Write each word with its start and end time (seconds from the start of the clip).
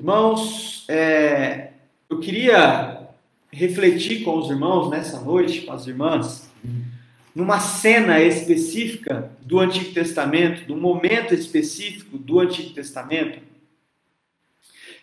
Irmãos, 0.00 0.86
é, 0.88 1.72
eu 2.08 2.20
queria 2.20 3.06
refletir 3.52 4.24
com 4.24 4.38
os 4.38 4.48
irmãos 4.48 4.88
nessa 4.88 5.20
noite, 5.20 5.60
com 5.60 5.72
as 5.74 5.86
irmãs, 5.86 6.50
numa 7.34 7.60
cena 7.60 8.18
específica 8.18 9.30
do 9.42 9.58
Antigo 9.58 9.92
Testamento, 9.92 10.66
do 10.66 10.74
momento 10.74 11.34
específico 11.34 12.16
do 12.16 12.40
Antigo 12.40 12.70
Testamento, 12.70 13.40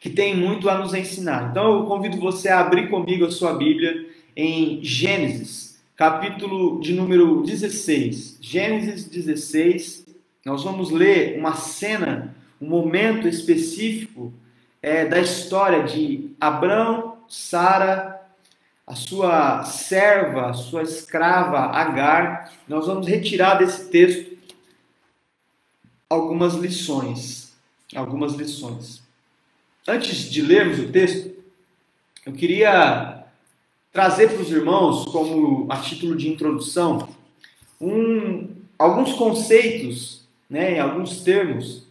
que 0.02 0.10
tem 0.10 0.36
muito 0.36 0.68
a 0.68 0.80
nos 0.80 0.96
ensinar. 0.96 1.52
Então 1.52 1.76
eu 1.76 1.86
convido 1.86 2.18
você 2.18 2.50
a 2.50 2.62
abrir 2.62 2.90
comigo 2.90 3.24
a 3.24 3.30
sua 3.30 3.54
Bíblia 3.54 4.04
em 4.36 4.84
Gênesis, 4.84 5.80
capítulo 5.96 6.80
de 6.82 6.96
número 6.96 7.44
16. 7.44 8.40
Gênesis 8.42 9.08
16, 9.08 10.08
nós 10.44 10.64
vamos 10.64 10.90
ler 10.90 11.38
uma 11.38 11.54
cena, 11.54 12.36
um 12.60 12.68
momento 12.68 13.28
específico 13.28 14.34
é, 14.88 15.06
da 15.06 15.20
história 15.20 15.84
de 15.84 16.34
Abraão, 16.40 17.18
Sara, 17.28 18.22
a 18.86 18.96
sua 18.96 19.66
serva, 19.66 20.50
a 20.50 20.54
sua 20.54 20.82
escrava 20.82 21.60
Agar. 21.78 22.54
Nós 22.66 22.88
vamos 22.88 23.06
retirar 23.06 23.56
desse 23.56 23.90
texto 23.90 24.38
algumas 26.10 26.54
lições. 26.54 27.54
Algumas 27.94 28.34
lições. 28.34 29.04
Antes 29.86 30.30
de 30.30 30.42
lermos 30.42 30.80
o 30.80 30.90
texto, 30.90 31.36
eu 32.26 32.32
queria 32.32 33.26
trazer 33.92 34.30
para 34.30 34.42
os 34.42 34.52
irmãos, 34.52 35.04
como 35.06 35.68
a 35.70 35.78
título 35.78 36.16
de 36.16 36.30
introdução, 36.30 37.10
um, 37.80 38.56
alguns 38.80 39.14
conceitos, 39.14 40.26
né, 40.50 40.80
alguns 40.80 41.24
termos 41.24 41.87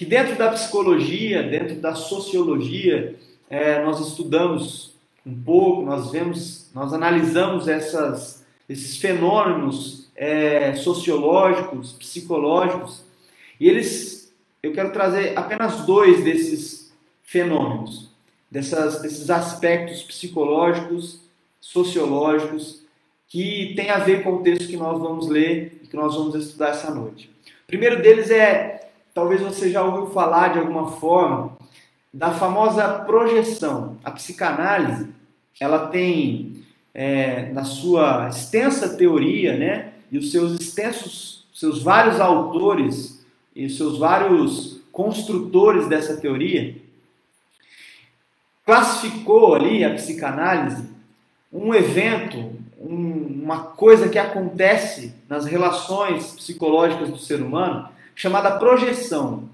que 0.00 0.06
dentro 0.06 0.34
da 0.34 0.50
psicologia, 0.52 1.42
dentro 1.42 1.74
da 1.74 1.94
sociologia, 1.94 3.16
é, 3.50 3.84
nós 3.84 4.00
estudamos 4.00 4.94
um 5.26 5.42
pouco, 5.42 5.82
nós 5.82 6.10
vemos, 6.10 6.70
nós 6.74 6.94
analisamos 6.94 7.68
essas, 7.68 8.42
esses 8.66 8.96
fenômenos 8.96 10.10
é, 10.16 10.74
sociológicos, 10.74 11.92
psicológicos, 11.92 13.04
e 13.60 13.68
eles, 13.68 14.32
eu 14.62 14.72
quero 14.72 14.90
trazer 14.90 15.36
apenas 15.36 15.84
dois 15.84 16.24
desses 16.24 16.90
fenômenos, 17.22 18.10
dessas, 18.50 19.02
desses 19.02 19.28
aspectos 19.28 20.02
psicológicos, 20.02 21.20
sociológicos, 21.60 22.82
que 23.28 23.74
tem 23.76 23.90
a 23.90 23.98
ver 23.98 24.22
com 24.22 24.36
o 24.36 24.42
texto 24.42 24.66
que 24.66 24.78
nós 24.78 24.98
vamos 24.98 25.28
ler 25.28 25.78
e 25.82 25.86
que 25.86 25.94
nós 25.94 26.14
vamos 26.14 26.34
estudar 26.36 26.70
essa 26.70 26.90
noite. 26.90 27.28
O 27.64 27.66
primeiro 27.66 28.00
deles 28.00 28.30
é 28.30 28.79
talvez 29.20 29.42
você 29.42 29.70
já 29.70 29.82
ouviu 29.82 30.06
falar 30.14 30.48
de 30.48 30.58
alguma 30.58 30.92
forma 30.92 31.54
da 32.12 32.32
famosa 32.32 32.88
projeção. 33.00 33.98
A 34.02 34.10
psicanálise, 34.10 35.10
ela 35.60 35.88
tem 35.88 36.64
é, 36.94 37.52
na 37.52 37.62
sua 37.62 38.30
extensa 38.30 38.96
teoria, 38.96 39.54
né, 39.58 39.92
e 40.10 40.16
os 40.16 40.32
seus 40.32 40.58
extensos, 40.58 41.44
seus 41.54 41.82
vários 41.82 42.18
autores 42.18 43.22
e 43.54 43.66
os 43.66 43.76
seus 43.76 43.98
vários 43.98 44.80
construtores 44.90 45.86
dessa 45.86 46.16
teoria, 46.16 46.76
classificou 48.64 49.54
ali 49.54 49.84
a 49.84 49.92
psicanálise 49.92 50.88
um 51.52 51.74
evento, 51.74 52.54
um, 52.80 53.42
uma 53.42 53.58
coisa 53.58 54.08
que 54.08 54.18
acontece 54.18 55.12
nas 55.28 55.44
relações 55.44 56.32
psicológicas 56.32 57.10
do 57.10 57.18
ser 57.18 57.42
humano 57.42 57.86
chamada 58.14 58.58
projeção. 58.58 59.48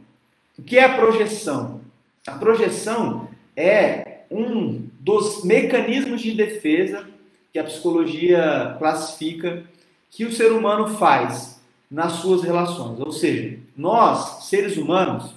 O 0.59 0.63
que 0.63 0.79
é 0.79 0.85
a 0.85 0.97
projeção? 0.97 1.81
A 2.27 2.33
projeção 2.33 3.29
é 3.57 4.23
um 4.31 4.87
dos 5.01 5.45
mecanismos 5.45 6.21
de 6.21 6.33
defesa 6.33 7.07
que 7.53 7.59
a 7.59 7.65
psicologia 7.65 8.75
classifica 8.79 9.65
que 10.11 10.25
o 10.25 10.33
ser 10.33 10.53
humano 10.53 10.89
faz 10.97 11.61
nas 11.91 12.15
suas 12.15 12.43
relações. 12.43 12.99
Ou 13.01 13.13
seja, 13.13 13.59
nós, 13.77 14.45
seres 14.47 14.77
humanos, 14.77 15.35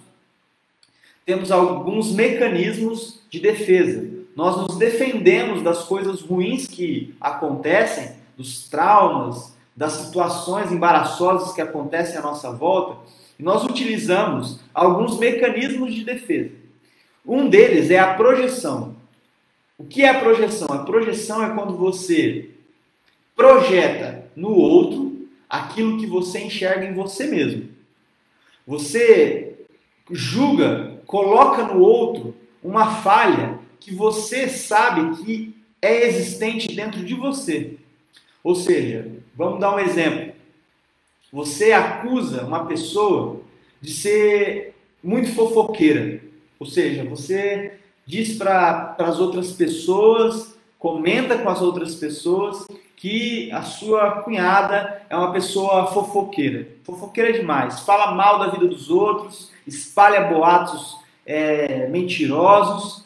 temos 1.25 1.51
alguns 1.51 2.11
mecanismos 2.11 3.21
de 3.29 3.39
defesa. 3.39 4.09
Nós 4.35 4.57
nos 4.57 4.77
defendemos 4.77 5.61
das 5.61 5.83
coisas 5.83 6.21
ruins 6.21 6.65
que 6.65 7.13
acontecem, 7.21 8.17
dos 8.35 8.67
traumas, 8.67 9.55
das 9.79 9.93
situações 9.93 10.73
embaraçosas 10.73 11.53
que 11.53 11.61
acontecem 11.61 12.17
à 12.17 12.21
nossa 12.21 12.51
volta, 12.51 12.97
nós 13.39 13.63
utilizamos 13.63 14.59
alguns 14.73 15.17
mecanismos 15.17 15.95
de 15.95 16.03
defesa. 16.03 16.51
Um 17.25 17.47
deles 17.47 17.89
é 17.89 17.97
a 17.97 18.13
projeção. 18.13 18.97
O 19.77 19.85
que 19.85 20.01
é 20.03 20.09
a 20.09 20.19
projeção? 20.19 20.67
A 20.69 20.79
projeção 20.79 21.41
é 21.41 21.55
quando 21.55 21.77
você 21.77 22.49
projeta 23.33 24.25
no 24.35 24.51
outro 24.51 25.29
aquilo 25.49 25.97
que 25.97 26.05
você 26.05 26.39
enxerga 26.39 26.85
em 26.85 26.93
você 26.93 27.27
mesmo. 27.27 27.69
Você 28.67 29.59
julga, 30.11 30.99
coloca 31.05 31.63
no 31.63 31.79
outro 31.79 32.35
uma 32.61 32.95
falha 32.95 33.57
que 33.79 33.95
você 33.95 34.49
sabe 34.49 35.23
que 35.23 35.55
é 35.81 36.05
existente 36.05 36.67
dentro 36.75 37.01
de 37.05 37.15
você. 37.15 37.77
Ou 38.43 38.55
seja, 38.55 39.18
vamos 39.39 39.61
dar 39.61 39.73
um 39.73 39.79
exemplo. 39.79 40.33
Você 41.31 41.71
acusa 41.71 42.43
uma 42.43 42.65
pessoa 42.65 43.39
de 43.79 43.89
ser 43.89 44.75
muito 45.01 45.33
fofoqueira. 45.33 46.21
Ou 46.59 46.65
seja, 46.65 47.05
você 47.05 47.79
diz 48.05 48.37
para 48.37 48.97
as 48.99 49.17
outras 49.17 49.53
pessoas, 49.53 50.57
comenta 50.77 51.37
com 51.37 51.47
as 51.47 51.61
outras 51.61 51.95
pessoas 51.95 52.67
que 52.97 53.49
a 53.53 53.61
sua 53.61 54.23
cunhada 54.23 55.03
é 55.09 55.15
uma 55.15 55.31
pessoa 55.31 55.87
fofoqueira. 55.87 56.67
Fofoqueira 56.83 57.31
demais. 57.31 57.79
Fala 57.79 58.11
mal 58.11 58.39
da 58.39 58.47
vida 58.47 58.67
dos 58.67 58.89
outros, 58.89 59.53
espalha 59.65 60.27
boatos 60.27 60.97
é, 61.25 61.87
mentirosos. 61.87 63.05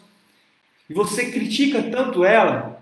E 0.90 0.96
você 0.96 1.30
critica 1.30 1.84
tanto 1.84 2.26
ela, 2.26 2.82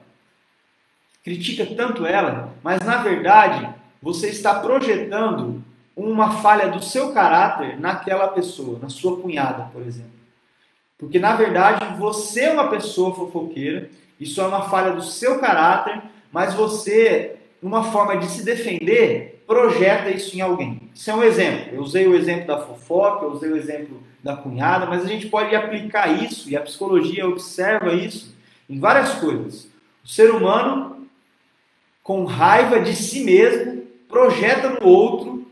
critica 1.22 1.66
tanto 1.66 2.06
ela, 2.06 2.51
mas 2.64 2.80
na 2.82 2.98
verdade 2.98 3.70
você 4.02 4.30
está 4.30 4.56
projetando 4.56 5.64
uma 5.96 6.32
falha 6.42 6.70
do 6.70 6.84
seu 6.84 7.12
caráter 7.12 7.80
naquela 7.80 8.28
pessoa, 8.30 8.80
na 8.82 8.90
sua 8.90 9.20
cunhada, 9.20 9.64
por 9.72 9.82
exemplo. 9.82 10.12
Porque 10.98 11.20
na 11.20 11.36
verdade 11.36 11.98
você 11.98 12.42
é 12.42 12.54
uma 12.54 12.70
pessoa 12.70 13.14
fofoqueira, 13.14 13.90
isso 14.20 14.40
é 14.40 14.46
uma 14.46 14.70
falha 14.70 14.94
do 14.94 15.04
seu 15.04 15.40
caráter, 15.40 16.02
mas 16.32 16.54
você, 16.54 17.36
uma 17.62 17.84
forma 17.84 18.18
de 18.18 18.28
se 18.28 18.44
defender, 18.44 19.44
projeta 19.48 20.10
isso 20.10 20.38
em 20.38 20.42
alguém. 20.42 20.90
Isso 20.94 21.10
é 21.10 21.16
um 21.16 21.24
exemplo. 21.24 21.76
Eu 21.76 21.82
usei 21.82 22.08
o 22.08 22.16
exemplo 22.16 22.48
da 22.48 22.60
fofoca, 22.60 23.26
eu 23.26 23.32
usei 23.32 23.52
o 23.52 23.58
exemplo 23.58 24.02
da 24.24 24.36
cunhada, 24.36 24.86
mas 24.86 25.04
a 25.04 25.08
gente 25.08 25.28
pode 25.28 25.56
aplicar 25.56 26.08
isso, 26.24 26.50
e 26.50 26.56
a 26.56 26.62
psicologia 26.62 27.28
observa 27.28 27.94
isso 27.94 28.36
em 28.70 28.80
várias 28.80 29.16
coisas. 29.16 29.68
O 30.04 30.08
ser 30.08 30.32
humano, 30.32 31.01
com 32.04 32.26
raiva 32.26 32.80
de 32.80 32.96
si 32.96 33.24
mesmo, 33.24 33.84
projeta 34.08 34.70
no 34.70 34.88
outro 34.88 35.46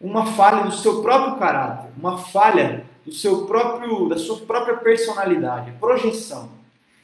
uma 0.00 0.26
falha 0.26 0.64
do 0.64 0.72
seu 0.72 1.00
próprio 1.00 1.36
caráter, 1.36 1.90
uma 1.96 2.18
falha 2.18 2.84
do 3.04 3.12
seu 3.12 3.46
próprio, 3.46 4.08
da 4.08 4.18
sua 4.18 4.38
própria 4.38 4.76
personalidade, 4.76 5.72
projeção. 5.80 6.50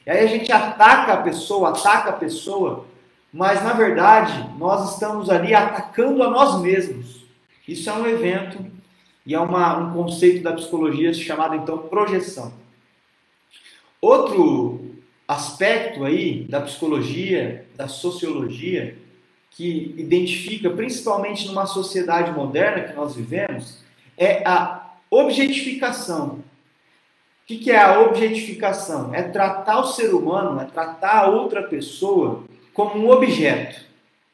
E 0.05 0.11
aí 0.11 0.23
a 0.23 0.27
gente 0.27 0.51
ataca 0.51 1.13
a 1.13 1.17
pessoa, 1.21 1.69
ataca 1.69 2.09
a 2.09 2.13
pessoa, 2.13 2.85
mas 3.31 3.63
na 3.63 3.73
verdade 3.73 4.49
nós 4.57 4.93
estamos 4.93 5.29
ali 5.29 5.53
atacando 5.53 6.23
a 6.23 6.29
nós 6.29 6.61
mesmos. 6.61 7.23
Isso 7.67 7.89
é 7.89 7.93
um 7.93 8.07
evento 8.07 8.65
e 9.25 9.33
é 9.35 9.39
uma, 9.39 9.77
um 9.77 9.93
conceito 9.93 10.43
da 10.43 10.53
psicologia 10.53 11.13
chamado 11.13 11.55
então 11.55 11.77
projeção. 11.77 12.51
Outro 14.01 14.88
aspecto 15.29 16.03
aí 16.05 16.43
da 16.45 16.59
psicologia, 16.59 17.63
da 17.75 17.87
sociologia, 17.87 18.97
que 19.51 19.93
identifica, 19.95 20.71
principalmente 20.71 21.45
numa 21.45 21.67
sociedade 21.67 22.31
moderna 22.31 22.85
que 22.85 22.95
nós 22.95 23.15
vivemos, 23.15 23.83
é 24.17 24.41
a 24.43 24.95
objetificação. 25.07 26.39
O 26.39 26.41
que 27.45 27.69
é 27.69 27.79
a 27.79 27.99
objetificação? 28.01 29.13
É 29.13 29.21
tratar 29.21 29.79
o 29.79 29.85
ser 29.85 30.15
humano, 30.15 30.59
é 30.61 30.65
tratar 30.65 31.25
a 31.25 31.27
outra 31.27 31.61
pessoa 31.61 32.43
como 32.73 32.99
um 32.99 33.11
objeto, 33.11 33.81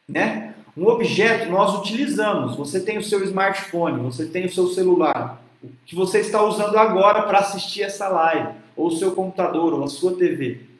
né? 0.07 0.53
Um 0.77 0.88
objeto 0.88 1.50
nós 1.50 1.77
utilizamos. 1.77 2.56
Você 2.56 2.80
tem 2.80 2.98
o 2.98 3.03
seu 3.03 3.21
smartphone, 3.25 4.01
você 4.01 4.25
tem 4.25 4.45
o 4.45 4.51
seu 4.51 4.68
celular, 4.68 5.41
que 5.86 5.95
você 5.95 6.19
está 6.19 6.41
usando 6.41 6.77
agora 6.77 7.24
para 7.24 7.39
assistir 7.39 7.83
essa 7.83 8.07
live, 8.07 8.53
ou 8.77 8.88
o 8.88 8.95
seu 8.95 9.12
computador, 9.12 9.74
ou 9.74 9.83
a 9.83 9.88
sua 9.88 10.15
TV. 10.15 10.75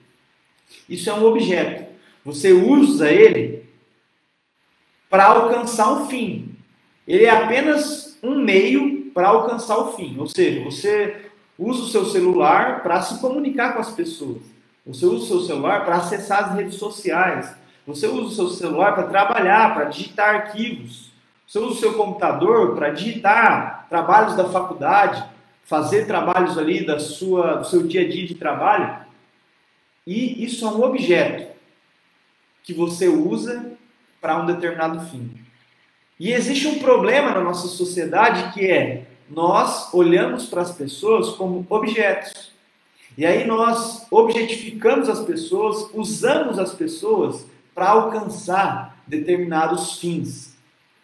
Isso 0.90 1.10
é 1.10 1.14
um 1.14 1.26
objeto. 1.26 1.86
Você 2.24 2.52
usa 2.52 3.12
ele 3.12 3.66
para 5.10 5.26
alcançar 5.26 5.92
um 5.94 6.08
fim. 6.08 6.56
Ele 7.08 7.26
é 7.26 7.30
apenas 7.30 8.18
um 8.24 8.40
meio 8.40 9.12
para 9.14 9.30
alcançar 9.30 9.78
o 9.78 9.94
fim. 9.94 10.18
Ou 10.20 10.28
seja, 10.28 10.64
você 10.64 11.30
usa 11.58 11.84
o 11.84 11.88
seu 11.88 12.06
celular 12.06 12.84
para 12.84 13.02
se 13.02 13.20
comunicar 13.20 13.74
com 13.74 13.80
as 13.80 13.92
pessoas. 13.92 14.42
Você 14.86 15.06
usa 15.06 15.24
o 15.24 15.28
seu 15.28 15.42
celular 15.42 15.86
para 15.86 15.98
acessar 15.98 16.46
as 16.46 16.56
redes 16.56 16.76
sociais. 16.76 17.56
Você 17.88 18.08
usa 18.08 18.22
o 18.22 18.32
seu 18.32 18.50
celular 18.50 18.94
para 18.94 19.08
trabalhar, 19.08 19.74
para 19.74 19.86
digitar 19.86 20.36
arquivos. 20.36 21.12
Você 21.48 21.60
usa 21.60 21.72
o 21.72 21.76
seu 21.76 21.94
computador 21.94 22.76
para 22.76 22.90
digitar 22.90 23.86
trabalhos 23.88 24.36
da 24.36 24.50
faculdade, 24.50 25.24
fazer 25.64 26.06
trabalhos 26.06 26.58
ali 26.58 26.86
da 26.86 27.00
sua, 27.00 27.58
do 27.58 27.66
seu 27.66 27.84
dia 27.84 28.02
a 28.02 28.10
dia 28.10 28.26
de 28.26 28.36
trabalho. 28.36 29.05
E 30.06 30.44
isso 30.44 30.66
é 30.66 30.70
um 30.70 30.84
objeto 30.84 31.56
que 32.64 32.74
você 32.74 33.08
usa 33.08 33.72
para 34.22 34.42
um 34.42 34.46
determinado 34.46 35.08
fim. 35.10 35.32
E 36.20 36.32
existe 36.32 36.68
um 36.68 36.80
problema 36.80 37.32
na 37.32 37.42
nossa 37.42 37.68
sociedade 37.68 38.54
que 38.54 38.66
é 38.66 39.06
nós 39.30 39.94
olhamos 39.94 40.46
para 40.46 40.62
as 40.62 40.72
pessoas 40.72 41.30
como 41.32 41.66
objetos. 41.70 42.52
E 43.18 43.26
aí 43.26 43.46
nós 43.46 44.06
objetificamos 44.12 45.10
as 45.10 45.22
pessoas, 45.22 45.90
usamos 45.94 46.60
as 46.60 46.74
pessoas 46.74 47.46
para 47.74 47.90
alcançar 47.90 49.02
determinados 49.08 50.00
fins, 50.00 50.56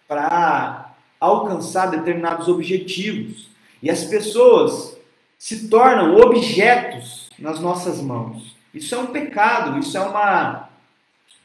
para 0.07 0.93
alcançar 1.19 1.87
determinados 1.87 2.47
objetivos. 2.47 3.49
E 3.81 3.89
as 3.89 4.03
pessoas 4.03 4.97
se 5.37 5.67
tornam 5.67 6.17
objetos 6.17 7.29
nas 7.39 7.59
nossas 7.59 8.01
mãos. 8.01 8.55
Isso 8.73 8.95
é 8.95 8.97
um 8.97 9.07
pecado, 9.07 9.79
isso 9.79 9.97
é 9.97 10.01
uma 10.01 10.69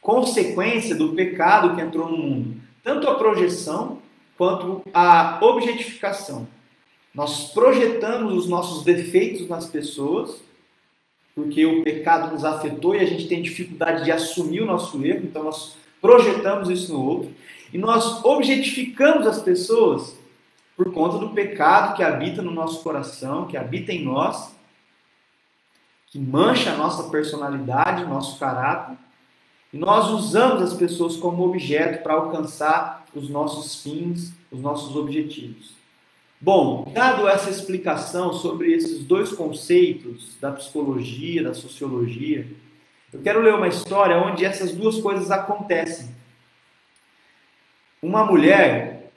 consequência 0.01 0.95
do 0.95 1.15
pecado 1.15 1.75
que 1.75 1.81
entrou 1.81 2.09
no 2.11 2.17
mundo. 2.17 2.61
Tanto 2.83 3.09
a 3.09 3.17
projeção 3.17 3.99
quanto 4.37 4.83
a 4.95 5.39
objetificação. 5.43 6.47
Nós 7.15 7.51
projetamos 7.53 8.35
os 8.35 8.49
nossos 8.49 8.85
defeitos 8.85 9.49
nas 9.49 9.67
pessoas, 9.67 10.41
porque 11.35 11.65
o 11.67 11.83
pecado 11.83 12.33
nos 12.33 12.45
afetou 12.45 12.95
e 12.95 13.01
a 13.01 13.05
gente 13.05 13.27
tem 13.27 13.43
dificuldade 13.43 14.05
de 14.05 14.13
assumir 14.13 14.61
o 14.61 14.67
nosso 14.67 15.05
erro, 15.05 15.25
então 15.25 15.45
nós 15.45 15.77
projetamos 16.01 16.71
isso 16.71 16.93
no 16.93 17.05
outro. 17.05 17.35
E 17.73 17.79
nós 17.79 18.25
objetificamos 18.25 19.27
as 19.27 19.43
pessoas 19.43 20.17
por 20.77 20.93
conta 20.93 21.19
do 21.19 21.31
pecado 21.31 21.97
que 21.97 22.03
habita 22.03 22.43
no 22.43 22.51
nosso 22.51 22.83
coração, 22.83 23.47
que 23.47 23.57
habita 23.57 23.93
em 23.93 24.05
nós, 24.05 24.55
que 26.17 26.19
mancha 26.19 26.73
a 26.73 26.77
nossa 26.77 27.11
personalidade, 27.11 28.07
nosso 28.07 28.39
caráter. 28.39 28.97
E 29.71 29.77
nós 29.77 30.09
usamos 30.09 30.63
as 30.63 30.73
pessoas 30.73 31.17
como 31.17 31.45
objeto 31.45 32.03
para 32.03 32.15
alcançar 32.15 33.05
os 33.15 33.29
nossos 33.29 33.83
fins, 33.83 34.33
os 34.51 34.59
nossos 34.59 34.97
objetivos. 34.97 35.77
Bom, 36.41 36.91
dado 36.95 37.29
essa 37.29 37.51
explicação 37.51 38.33
sobre 38.33 38.73
esses 38.73 39.05
dois 39.05 39.31
conceitos 39.33 40.39
da 40.41 40.53
psicologia, 40.53 41.43
da 41.43 41.53
sociologia, 41.53 42.47
eu 43.13 43.21
quero 43.21 43.43
ler 43.43 43.55
uma 43.55 43.69
história 43.69 44.17
onde 44.17 44.45
essas 44.45 44.73
duas 44.73 44.99
coisas 44.99 45.31
acontecem. 45.31 46.15
Uma 48.01 48.25
mulher, 48.25 49.11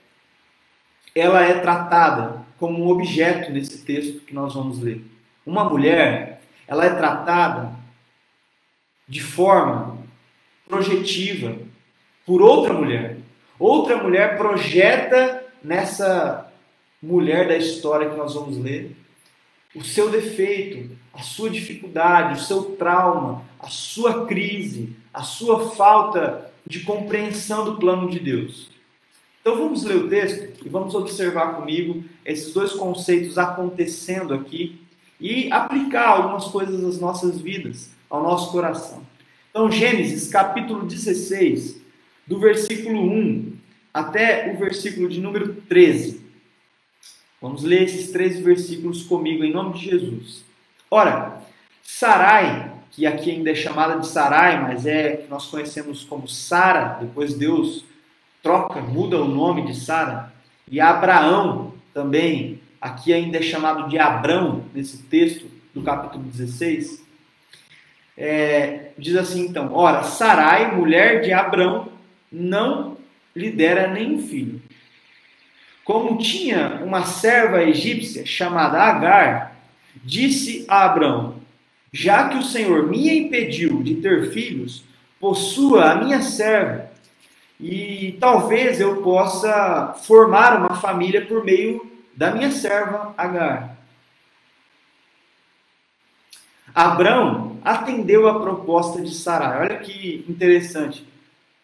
ela 1.14 1.40
é 1.42 1.60
tratada 1.60 2.44
como 2.58 2.84
um 2.84 2.88
objeto 2.88 3.50
nesse 3.50 3.84
texto 3.84 4.20
que 4.20 4.34
nós 4.34 4.54
vamos 4.54 4.80
ler. 4.80 5.02
Uma 5.46 5.64
mulher, 5.64 6.39
ela 6.70 6.86
é 6.86 6.90
tratada 6.90 7.72
de 9.08 9.20
forma 9.20 9.98
projetiva 10.68 11.58
por 12.24 12.40
outra 12.40 12.72
mulher. 12.72 13.16
Outra 13.58 14.00
mulher 14.00 14.38
projeta 14.38 15.44
nessa 15.60 16.48
mulher 17.02 17.48
da 17.48 17.56
história 17.56 18.08
que 18.08 18.16
nós 18.16 18.34
vamos 18.34 18.56
ler, 18.56 18.96
o 19.74 19.82
seu 19.82 20.10
defeito, 20.10 20.96
a 21.12 21.22
sua 21.22 21.50
dificuldade, 21.50 22.40
o 22.40 22.44
seu 22.44 22.76
trauma, 22.76 23.42
a 23.58 23.68
sua 23.68 24.26
crise, 24.26 24.96
a 25.12 25.24
sua 25.24 25.70
falta 25.70 26.52
de 26.64 26.80
compreensão 26.80 27.64
do 27.64 27.78
plano 27.78 28.08
de 28.08 28.20
Deus. 28.20 28.70
Então 29.40 29.56
vamos 29.56 29.82
ler 29.82 29.96
o 29.96 30.08
texto 30.08 30.64
e 30.64 30.68
vamos 30.68 30.94
observar 30.94 31.56
comigo 31.56 32.04
esses 32.24 32.54
dois 32.54 32.72
conceitos 32.72 33.38
acontecendo 33.38 34.32
aqui 34.32 34.79
e 35.20 35.52
aplicar 35.52 36.08
algumas 36.08 36.46
coisas 36.46 36.82
às 36.84 36.98
nossas 36.98 37.40
vidas, 37.40 37.90
ao 38.08 38.22
nosso 38.22 38.50
coração. 38.50 39.02
Então, 39.50 39.70
Gênesis 39.70 40.28
capítulo 40.28 40.86
16, 40.86 41.80
do 42.26 42.38
versículo 42.38 43.00
1 43.02 43.52
até 43.92 44.52
o 44.54 44.58
versículo 44.58 45.08
de 45.08 45.20
número 45.20 45.54
13. 45.68 46.24
Vamos 47.40 47.62
ler 47.62 47.82
esses 47.82 48.10
três 48.10 48.38
versículos 48.38 49.02
comigo, 49.02 49.42
em 49.44 49.52
nome 49.52 49.74
de 49.74 49.90
Jesus. 49.90 50.44
Ora, 50.90 51.42
Sarai, 51.82 52.72
que 52.90 53.06
aqui 53.06 53.30
ainda 53.30 53.50
é 53.50 53.54
chamada 53.54 53.98
de 53.98 54.06
Sarai, 54.06 54.60
mas 54.62 54.86
é 54.86 55.16
que 55.16 55.30
nós 55.30 55.46
conhecemos 55.46 56.04
como 56.04 56.28
Sara, 56.28 56.98
depois 57.00 57.34
Deus 57.34 57.84
troca, 58.42 58.80
muda 58.80 59.20
o 59.20 59.28
nome 59.28 59.66
de 59.66 59.74
Sara, 59.74 60.32
e 60.70 60.80
Abraão 60.80 61.74
também, 61.92 62.59
aqui 62.80 63.12
ainda 63.12 63.38
é 63.38 63.42
chamado 63.42 63.88
de 63.88 63.98
Abrão, 63.98 64.64
nesse 64.74 64.98
texto 64.98 65.46
do 65.74 65.82
capítulo 65.82 66.24
16, 66.24 67.04
é, 68.16 68.90
diz 68.98 69.16
assim 69.16 69.46
então: 69.46 69.72
Ora, 69.72 70.02
Sarai, 70.02 70.74
mulher 70.74 71.20
de 71.20 71.32
Abrão, 71.32 71.88
não 72.30 72.96
lhe 73.34 73.50
dera 73.50 73.88
nenhum 73.88 74.26
filho. 74.26 74.60
Como 75.84 76.18
tinha 76.18 76.80
uma 76.84 77.04
serva 77.04 77.62
egípcia 77.62 78.24
chamada 78.24 78.80
Agar, 78.80 79.56
disse 79.96 80.64
a 80.68 80.84
Abrão: 80.84 81.36
Já 81.92 82.28
que 82.28 82.38
o 82.38 82.42
Senhor 82.42 82.88
me 82.88 83.10
impediu 83.18 83.82
de 83.82 83.96
ter 83.96 84.30
filhos, 84.30 84.84
possua 85.18 85.92
a 85.92 85.94
minha 85.96 86.22
serva, 86.22 86.90
e 87.58 88.16
talvez 88.18 88.80
eu 88.80 89.02
possa 89.02 89.94
formar 90.02 90.58
uma 90.58 90.76
família 90.80 91.24
por 91.26 91.44
meio 91.44 91.90
da 92.20 92.32
minha 92.32 92.50
serva 92.50 93.14
Agar. 93.16 93.78
Abrão 96.74 97.56
atendeu 97.64 98.28
a 98.28 98.38
proposta 98.38 99.00
de 99.00 99.14
Sarai. 99.14 99.62
Olha 99.62 99.78
que 99.78 100.22
interessante. 100.28 101.08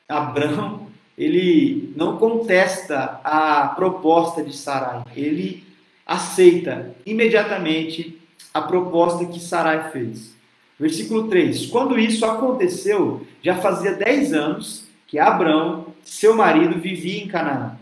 Abrão 0.08 0.86
ele 1.16 1.92
não 1.94 2.16
contesta 2.16 3.20
a 3.22 3.68
proposta 3.76 4.42
de 4.42 4.56
Sarai, 4.56 5.02
ele 5.14 5.62
aceita 6.06 6.94
imediatamente 7.04 8.18
a 8.54 8.62
proposta 8.62 9.26
que 9.26 9.38
Sarai 9.38 9.90
fez. 9.90 10.34
Versículo 10.80 11.28
3: 11.28 11.66
Quando 11.66 11.98
isso 11.98 12.24
aconteceu, 12.24 13.26
já 13.42 13.56
fazia 13.56 13.92
10 13.92 14.32
anos 14.32 14.86
que 15.06 15.18
Abrão, 15.18 15.88
seu 16.02 16.34
marido, 16.34 16.80
vivia 16.80 17.22
em 17.22 17.28
Canaã. 17.28 17.76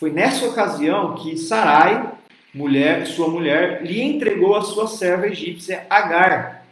Foi 0.00 0.10
nessa 0.10 0.46
ocasião 0.46 1.14
que 1.14 1.36
Sarai, 1.36 2.10
mulher, 2.54 3.06
sua 3.06 3.28
mulher, 3.28 3.82
lhe 3.82 4.00
entregou 4.00 4.56
a 4.56 4.62
sua 4.62 4.86
serva 4.86 5.26
egípcia 5.26 5.86
Agar. 5.90 6.64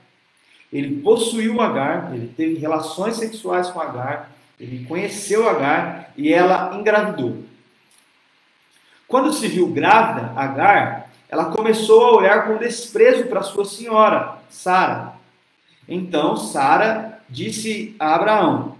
Ele 0.72 1.02
possuiu 1.02 1.60
Agar, 1.60 2.10
ele 2.14 2.32
teve 2.34 2.54
relações 2.54 3.16
sexuais 3.16 3.68
com 3.68 3.82
Agar, 3.82 4.30
ele 4.58 4.86
conheceu 4.86 5.46
Agar 5.46 6.10
e 6.16 6.32
ela 6.32 6.74
engravidou. 6.74 7.44
Quando 9.06 9.30
se 9.30 9.46
viu 9.46 9.68
grávida, 9.68 10.32
Agar, 10.34 11.10
ela 11.28 11.50
começou 11.50 12.06
a 12.06 12.16
olhar 12.16 12.46
com 12.46 12.56
desprezo 12.56 13.26
para 13.26 13.42
sua 13.42 13.66
senhora, 13.66 14.38
Sara. 14.48 15.12
Então 15.86 16.34
Sara 16.34 17.20
disse 17.28 17.94
a 17.98 18.14
Abraão: 18.14 18.74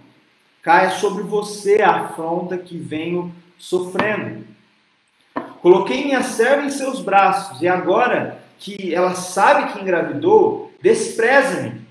Caia 0.63 0.89
sobre 0.89 1.21
você 1.21 1.83
a 1.83 1.97
afronta 1.97 2.57
que 2.57 2.79
venho 2.79 3.31
sofrendo. 3.59 4.47
Coloquei 5.61 6.05
minha 6.05 6.23
serva 6.23 6.65
em 6.65 6.69
seus 6.71 7.01
braços, 7.01 7.61
e 7.61 7.67
agora 7.67 8.41
que 8.57 8.93
ela 8.93 9.13
sabe 9.13 9.71
que 9.71 9.79
engravidou, 9.79 10.73
despreza-me. 10.81 11.81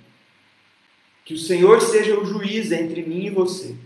Que 1.25 1.35
o 1.35 1.39
Senhor 1.39 1.81
seja 1.81 2.19
o 2.19 2.25
juiz 2.25 2.73
entre 2.73 3.03
mim 3.03 3.27
e 3.27 3.31
você. 3.31 3.77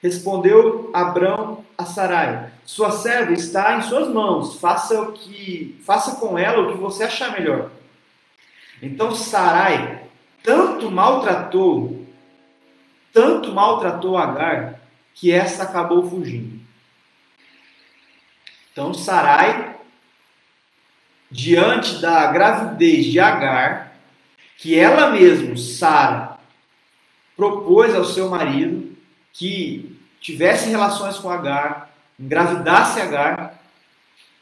Respondeu 0.00 0.90
Abrão 0.94 1.64
a 1.76 1.84
Sarai: 1.84 2.50
Sua 2.64 2.92
serva 2.92 3.32
está 3.32 3.76
em 3.76 3.82
suas 3.82 4.08
mãos. 4.08 4.60
Faça 4.60 5.00
o 5.02 5.12
que, 5.12 5.76
faça 5.84 6.16
com 6.16 6.38
ela 6.38 6.62
o 6.62 6.72
que 6.72 6.78
você 6.78 7.02
achar 7.02 7.32
melhor. 7.32 7.70
Então 8.80 9.12
Sarai 9.12 10.08
tanto 10.42 10.90
maltratou, 10.90 12.06
tanto 13.12 13.52
maltratou 13.52 14.16
Agar, 14.16 14.80
que 15.14 15.32
essa 15.32 15.64
acabou 15.64 16.08
fugindo. 16.08 16.57
Então 18.78 18.94
Sarai, 18.94 19.74
diante 21.28 22.00
da 22.00 22.30
gravidez 22.30 23.06
de 23.06 23.18
Agar, 23.18 23.92
que 24.56 24.78
ela 24.78 25.10
mesma, 25.10 25.56
Sara, 25.56 26.38
propôs 27.36 27.92
ao 27.92 28.04
seu 28.04 28.30
marido 28.30 28.96
que 29.32 30.00
tivesse 30.20 30.68
relações 30.70 31.18
com 31.18 31.28
Agar, 31.28 31.90
engravidasse 32.20 33.00
Agar, 33.00 33.60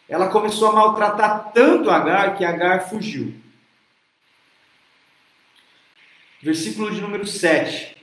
ela 0.06 0.28
começou 0.28 0.68
a 0.68 0.74
maltratar 0.74 1.52
tanto 1.54 1.88
Agar 1.88 2.36
que 2.36 2.44
Agar 2.44 2.90
fugiu. 2.90 3.34
Versículo 6.42 6.90
de 6.90 7.00
número 7.00 7.26
7. 7.26 7.96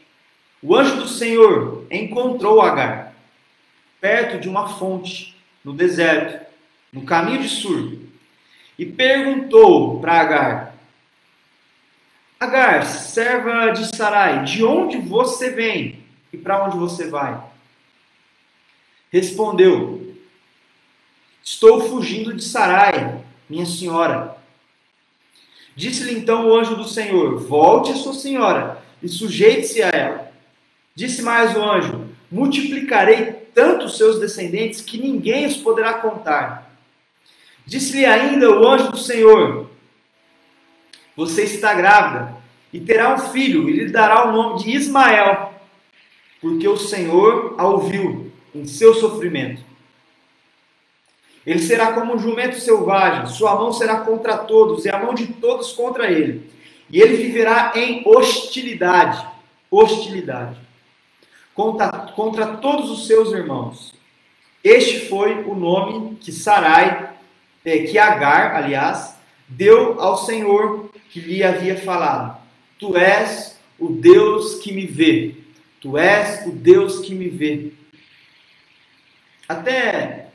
O 0.63 0.75
anjo 0.75 0.95
do 0.95 1.07
Senhor 1.07 1.85
encontrou 1.91 2.59
Agar 2.59 3.13
perto 4.01 4.39
de 4.39 4.49
uma 4.49 4.67
fonte 4.67 5.32
no 5.63 5.73
deserto, 5.73 6.45
no 6.91 7.03
caminho 7.03 7.41
de 7.41 7.49
Sur, 7.49 7.97
e 8.77 8.85
perguntou 8.85 9.99
para 9.99 10.19
Agar: 10.19 10.75
Agar, 12.39 12.85
serva 12.85 13.69
de 13.71 13.95
Sarai, 13.95 14.43
de 14.43 14.63
onde 14.63 14.97
você 14.97 15.49
vem 15.51 16.03
e 16.31 16.37
para 16.37 16.65
onde 16.65 16.77
você 16.77 17.07
vai? 17.07 17.41
Respondeu: 19.11 20.15
Estou 21.43 21.87
fugindo 21.89 22.33
de 22.33 22.43
Sarai, 22.43 23.23
minha 23.49 23.65
senhora. 23.65 24.35
Disse-lhe 25.75 26.17
então 26.17 26.47
o 26.47 26.55
anjo 26.55 26.75
do 26.75 26.87
Senhor: 26.87 27.37
Volte 27.47 27.91
a 27.91 27.95
sua 27.95 28.13
senhora 28.13 28.83
e 29.01 29.07
sujeite-se 29.07 29.81
a 29.81 29.89
ela. 29.89 30.31
Disse 30.95 31.21
mais 31.21 31.55
o 31.55 31.63
anjo: 31.63 32.09
Multiplicarei 32.31 33.42
tanto 33.53 33.85
os 33.85 33.97
seus 33.97 34.19
descendentes 34.19 34.81
que 34.81 34.97
ninguém 34.97 35.45
os 35.45 35.57
poderá 35.57 35.95
contar. 35.95 36.71
Disse-lhe 37.65 38.05
ainda 38.05 38.49
o 38.49 38.67
anjo 38.67 38.91
do 38.91 38.97
Senhor: 38.97 39.69
Você 41.15 41.43
está 41.43 41.73
grávida 41.73 42.35
e 42.71 42.79
terá 42.79 43.13
um 43.13 43.19
filho, 43.19 43.69
e 43.69 43.73
lhe 43.73 43.91
dará 43.91 44.27
o 44.27 44.31
nome 44.31 44.63
de 44.63 44.71
Ismael, 44.71 45.53
porque 46.41 46.67
o 46.67 46.77
Senhor 46.77 47.55
a 47.57 47.65
ouviu 47.67 48.31
em 48.53 48.65
seu 48.65 48.93
sofrimento. 48.93 49.61
Ele 51.45 51.59
será 51.59 51.91
como 51.93 52.15
um 52.15 52.19
jumento 52.19 52.59
selvagem, 52.59 53.27
sua 53.27 53.55
mão 53.55 53.73
será 53.73 53.97
contra 54.01 54.37
todos, 54.37 54.85
e 54.85 54.89
a 54.89 54.97
mão 54.97 55.13
de 55.13 55.27
todos 55.27 55.73
contra 55.73 56.09
ele. 56.09 56.49
E 56.89 57.01
ele 57.01 57.17
viverá 57.17 57.73
em 57.75 58.03
hostilidade 58.05 59.33
hostilidade 59.73 60.55
contra, 61.53 61.89
contra 62.15 62.57
todos 62.57 62.89
os 62.89 63.07
seus 63.07 63.31
irmãos. 63.31 63.93
Este 64.63 65.07
foi 65.07 65.43
o 65.43 65.55
nome 65.55 66.15
que 66.15 66.31
Sarai, 66.31 67.13
é, 67.65 67.79
que 67.79 67.97
Agar, 67.97 68.55
aliás, 68.55 69.15
deu 69.47 69.99
ao 69.99 70.17
Senhor 70.17 70.89
que 71.09 71.19
lhe 71.19 71.43
havia 71.43 71.77
falado: 71.77 72.37
Tu 72.79 72.95
és 72.97 73.59
o 73.77 73.89
Deus 73.89 74.55
que 74.55 74.71
me 74.71 74.85
vê. 74.85 75.35
Tu 75.81 75.97
és 75.97 76.45
o 76.47 76.51
Deus 76.51 76.99
que 76.99 77.13
me 77.13 77.27
vê. 77.27 77.73
Até 79.47 80.29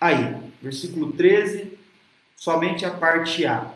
aí, 0.00 0.36
versículo 0.62 1.12
13, 1.12 1.76
somente 2.36 2.84
a 2.84 2.90
parte 2.90 3.44
A. 3.44 3.66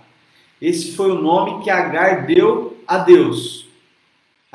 Esse 0.62 0.92
foi 0.92 1.10
o 1.10 1.20
nome 1.20 1.62
que 1.64 1.70
Agar 1.70 2.26
deu 2.26 2.80
a 2.86 2.98
Deus. 2.98 3.65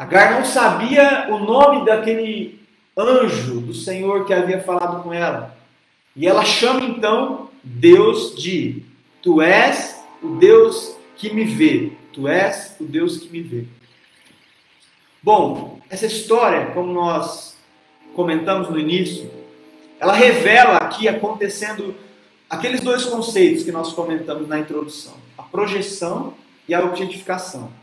Agar 0.02 0.34
não 0.34 0.44
sabia 0.44 1.28
o 1.30 1.38
nome 1.38 1.86
daquele 1.86 2.60
anjo 2.98 3.62
do 3.62 3.72
Senhor 3.72 4.26
que 4.26 4.34
havia 4.34 4.60
falado 4.60 5.04
com 5.04 5.14
ela. 5.14 5.56
E 6.16 6.26
ela 6.26 6.44
chama 6.44 6.84
então 6.84 7.52
Deus 7.64 8.36
de 8.36 8.84
Tu 9.22 9.40
és 9.44 10.04
o 10.24 10.30
Deus 10.38 10.96
que 11.16 11.32
me 11.32 11.46
vê. 11.46 11.92
Tu 12.12 12.28
és 12.28 12.76
o 12.80 12.84
Deus 12.84 13.18
que 13.18 13.30
me 13.30 13.42
vê. 13.42 13.66
Bom, 15.22 15.80
essa 15.88 16.08
história, 16.08 16.72
como 16.72 16.92
nós 16.92 17.56
comentamos 18.16 18.70
no 18.70 18.80
início, 18.80 19.30
ela 20.00 20.14
revela 20.14 20.78
aqui 20.78 21.08
acontecendo 21.08 21.94
aqueles 22.50 22.82
dois 22.82 23.06
conceitos 23.06 23.64
que 23.64 23.72
nós 23.72 23.94
comentamos 23.94 24.48
na 24.48 24.58
introdução: 24.58 25.14
a 25.38 25.44
projeção 25.44 26.34
e 26.68 26.74
a 26.74 26.84
objetificação. 26.84 27.81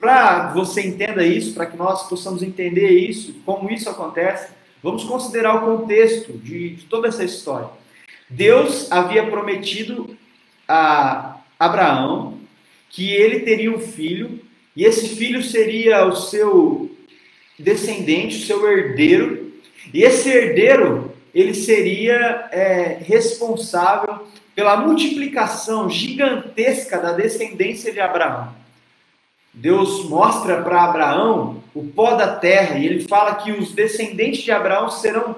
Para 0.00 0.52
você 0.52 0.82
entenda 0.82 1.24
isso, 1.24 1.54
para 1.54 1.66
que 1.66 1.76
nós 1.76 2.08
possamos 2.08 2.42
entender 2.42 2.90
isso, 2.90 3.34
como 3.44 3.70
isso 3.70 3.90
acontece, 3.90 4.52
vamos 4.82 5.04
considerar 5.04 5.56
o 5.56 5.76
contexto 5.76 6.32
de, 6.32 6.76
de 6.76 6.84
toda 6.84 7.08
essa 7.08 7.24
história. 7.24 7.68
Deus 8.30 8.90
havia 8.92 9.26
prometido 9.26 10.16
a 10.68 11.38
Abraão 11.58 12.38
que 12.90 13.12
ele 13.12 13.40
teria 13.40 13.74
um 13.74 13.80
filho, 13.80 14.40
e 14.76 14.84
esse 14.84 15.16
filho 15.16 15.42
seria 15.42 16.06
o 16.06 16.14
seu 16.14 16.90
descendente, 17.58 18.36
o 18.36 18.46
seu 18.46 18.70
herdeiro, 18.70 19.52
e 19.92 20.02
esse 20.02 20.28
herdeiro 20.28 21.12
ele 21.34 21.54
seria 21.54 22.48
é, 22.52 22.98
responsável 23.00 24.26
pela 24.54 24.76
multiplicação 24.76 25.90
gigantesca 25.90 26.98
da 26.98 27.12
descendência 27.12 27.92
de 27.92 28.00
Abraão. 28.00 28.57
Deus 29.58 30.04
mostra 30.08 30.62
para 30.62 30.84
Abraão 30.84 31.60
o 31.74 31.84
pó 31.84 32.14
da 32.14 32.36
terra 32.36 32.78
e 32.78 32.86
ele 32.86 33.08
fala 33.08 33.34
que 33.34 33.50
os 33.50 33.72
descendentes 33.72 34.44
de 34.44 34.52
Abraão 34.52 34.88
serão 34.88 35.34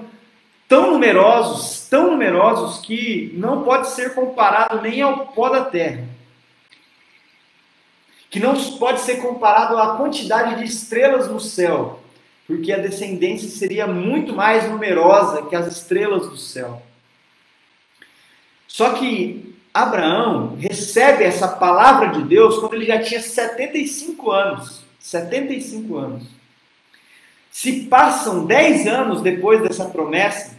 tão 0.68 0.90
numerosos, 0.90 1.88
tão 1.88 2.10
numerosos 2.10 2.84
que 2.84 3.32
não 3.34 3.62
pode 3.62 3.88
ser 3.88 4.14
comparado 4.14 4.82
nem 4.82 5.00
ao 5.00 5.28
pó 5.28 5.48
da 5.48 5.64
terra. 5.64 6.04
Que 8.28 8.38
não 8.38 8.54
pode 8.76 9.00
ser 9.00 9.16
comparado 9.22 9.78
à 9.78 9.96
quantidade 9.96 10.56
de 10.56 10.64
estrelas 10.64 11.26
no 11.26 11.40
céu, 11.40 11.98
porque 12.46 12.74
a 12.74 12.78
descendência 12.78 13.48
seria 13.48 13.86
muito 13.86 14.34
mais 14.34 14.68
numerosa 14.68 15.46
que 15.46 15.56
as 15.56 15.66
estrelas 15.66 16.28
do 16.28 16.36
céu. 16.36 16.82
Só 18.68 18.90
que 18.92 19.49
Abraão 19.72 20.56
recebe 20.56 21.24
essa 21.24 21.46
palavra 21.46 22.08
de 22.08 22.24
Deus 22.24 22.58
quando 22.58 22.74
ele 22.74 22.86
já 22.86 23.00
tinha 23.00 23.20
75 23.20 24.30
anos. 24.30 24.82
75 24.98 25.96
anos. 25.96 26.24
Se 27.50 27.84
passam 27.86 28.46
10 28.46 28.86
anos 28.86 29.22
depois 29.22 29.62
dessa 29.62 29.86
promessa, 29.86 30.58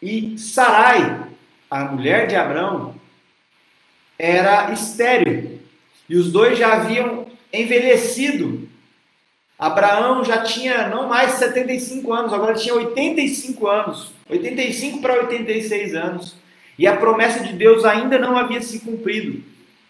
e 0.00 0.38
Sarai, 0.38 1.26
a 1.70 1.84
mulher 1.84 2.26
de 2.26 2.36
Abraão, 2.36 2.94
era 4.18 4.72
estéril. 4.72 5.60
E 6.08 6.16
os 6.16 6.30
dois 6.30 6.58
já 6.58 6.74
haviam 6.74 7.26
envelhecido. 7.52 8.68
Abraão 9.58 10.24
já 10.24 10.42
tinha 10.42 10.88
não 10.88 11.08
mais 11.08 11.32
75 11.32 12.12
anos, 12.12 12.32
agora 12.32 12.54
tinha 12.54 12.74
85 12.74 13.66
anos. 13.66 14.12
85 14.28 15.00
para 15.00 15.14
86 15.14 15.94
anos. 15.94 16.36
E 16.78 16.86
a 16.86 16.96
promessa 16.96 17.42
de 17.42 17.52
Deus 17.52 17.84
ainda 17.84 18.18
não 18.18 18.36
havia 18.36 18.60
se 18.60 18.80
cumprido. 18.80 19.42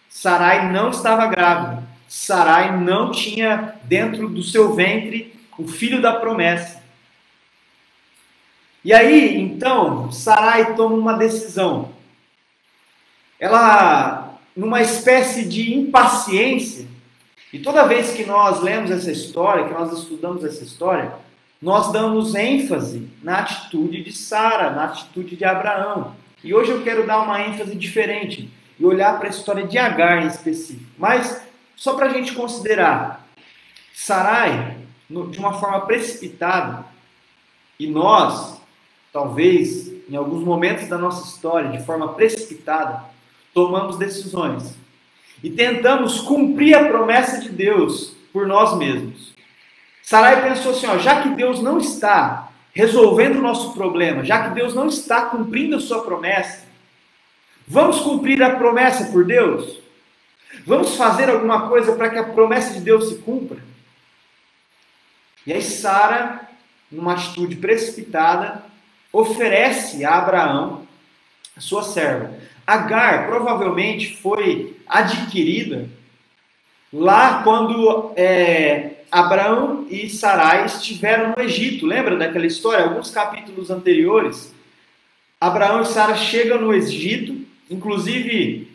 Sarai 0.09 0.71
não 0.71 0.89
estava 0.89 1.27
grávida. 1.27 1.83
Sarai 2.07 2.77
não 2.77 3.11
tinha 3.11 3.75
dentro 3.83 4.29
do 4.29 4.41
seu 4.41 4.73
ventre 4.73 5.35
o 5.57 5.67
filho 5.67 6.01
da 6.01 6.13
promessa. 6.13 6.81
E 8.83 8.93
aí, 8.93 9.37
então, 9.37 10.11
Sarai 10.11 10.75
toma 10.75 10.95
uma 10.95 11.13
decisão. 11.13 11.91
Ela, 13.39 14.39
numa 14.55 14.81
espécie 14.81 15.45
de 15.45 15.73
impaciência, 15.73 16.87
e 17.51 17.59
toda 17.59 17.87
vez 17.87 18.11
que 18.11 18.25
nós 18.25 18.61
lemos 18.61 18.91
essa 18.91 19.11
história, 19.11 19.67
que 19.67 19.73
nós 19.73 19.91
estudamos 19.91 20.43
essa 20.43 20.63
história, 20.63 21.13
nós 21.61 21.91
damos 21.91 22.35
ênfase 22.35 23.09
na 23.21 23.39
atitude 23.39 24.03
de 24.03 24.13
Sara, 24.13 24.71
na 24.71 24.85
atitude 24.85 25.35
de 25.35 25.43
Abraão. 25.43 26.15
E 26.43 26.53
hoje 26.53 26.71
eu 26.71 26.83
quero 26.83 27.05
dar 27.05 27.21
uma 27.21 27.41
ênfase 27.41 27.75
diferente 27.75 28.49
e 28.79 28.85
olhar 28.85 29.17
para 29.17 29.27
a 29.27 29.31
história 29.31 29.65
de 29.65 29.77
Agar 29.77 30.23
em 30.23 30.27
específico. 30.27 30.89
Mas 30.97 31.41
só 31.75 31.95
para 31.95 32.07
a 32.07 32.13
gente 32.13 32.33
considerar, 32.33 33.27
Sarai, 33.93 34.77
de 35.09 35.39
uma 35.39 35.53
forma 35.53 35.81
precipitada, 35.81 36.85
e 37.79 37.87
nós, 37.87 38.59
talvez, 39.11 39.87
em 40.09 40.15
alguns 40.15 40.43
momentos 40.43 40.87
da 40.87 40.97
nossa 40.97 41.27
história, 41.27 41.69
de 41.69 41.85
forma 41.85 42.13
precipitada, 42.13 43.03
tomamos 43.53 43.97
decisões 43.97 44.75
e 45.43 45.49
tentamos 45.49 46.21
cumprir 46.21 46.75
a 46.75 46.87
promessa 46.87 47.39
de 47.39 47.49
Deus 47.49 48.15
por 48.33 48.47
nós 48.47 48.77
mesmos. 48.77 49.33
Sarai 50.01 50.47
pensou 50.47 50.71
assim: 50.71 50.87
ó, 50.87 50.97
já 50.97 51.21
que 51.21 51.29
Deus 51.29 51.61
não 51.61 51.77
está 51.77 52.46
resolvendo 52.77 53.37
o 53.37 53.41
nosso 53.41 53.73
problema, 53.73 54.23
já 54.23 54.47
que 54.47 54.53
Deus 54.53 54.75
não 54.75 54.85
está 54.85 55.25
cumprindo 55.25 55.77
a 55.77 55.79
sua 55.79 56.03
promessa, 56.03 56.63
vamos 57.67 58.01
cumprir 58.01 58.43
a 58.43 58.55
promessa 58.55 59.05
por 59.05 59.25
Deus? 59.25 59.79
Vamos 60.63 60.95
fazer 60.95 61.27
alguma 61.27 61.67
coisa 61.69 61.95
para 61.95 62.07
que 62.11 62.19
a 62.19 62.23
promessa 62.23 62.75
de 62.75 62.81
Deus 62.81 63.09
se 63.09 63.15
cumpra? 63.15 63.57
E 65.43 65.51
aí 65.51 65.61
Sara, 65.63 66.47
numa 66.91 67.13
atitude 67.13 67.55
precipitada, 67.55 68.63
oferece 69.11 70.05
a 70.05 70.19
Abraão 70.19 70.87
a 71.55 71.59
sua 71.59 71.81
serva. 71.81 72.31
Agar 72.65 73.25
provavelmente 73.25 74.21
foi 74.21 74.77
adquirida 74.85 75.89
lá 76.91 77.43
quando 77.43 78.11
é, 78.15 78.97
Abraão 79.11 79.85
e 79.89 80.09
Sarai 80.09 80.65
estiveram 80.65 81.33
no 81.35 81.43
Egito. 81.43 81.85
Lembra 81.85 82.15
daquela 82.15 82.45
história? 82.45 82.85
Alguns 82.85 83.09
capítulos 83.11 83.69
anteriores, 83.69 84.53
Abraão 85.39 85.81
e 85.81 85.85
Sara 85.85 86.15
chegam 86.15 86.59
no 86.59 86.73
Egito, 86.73 87.45
inclusive 87.69 88.71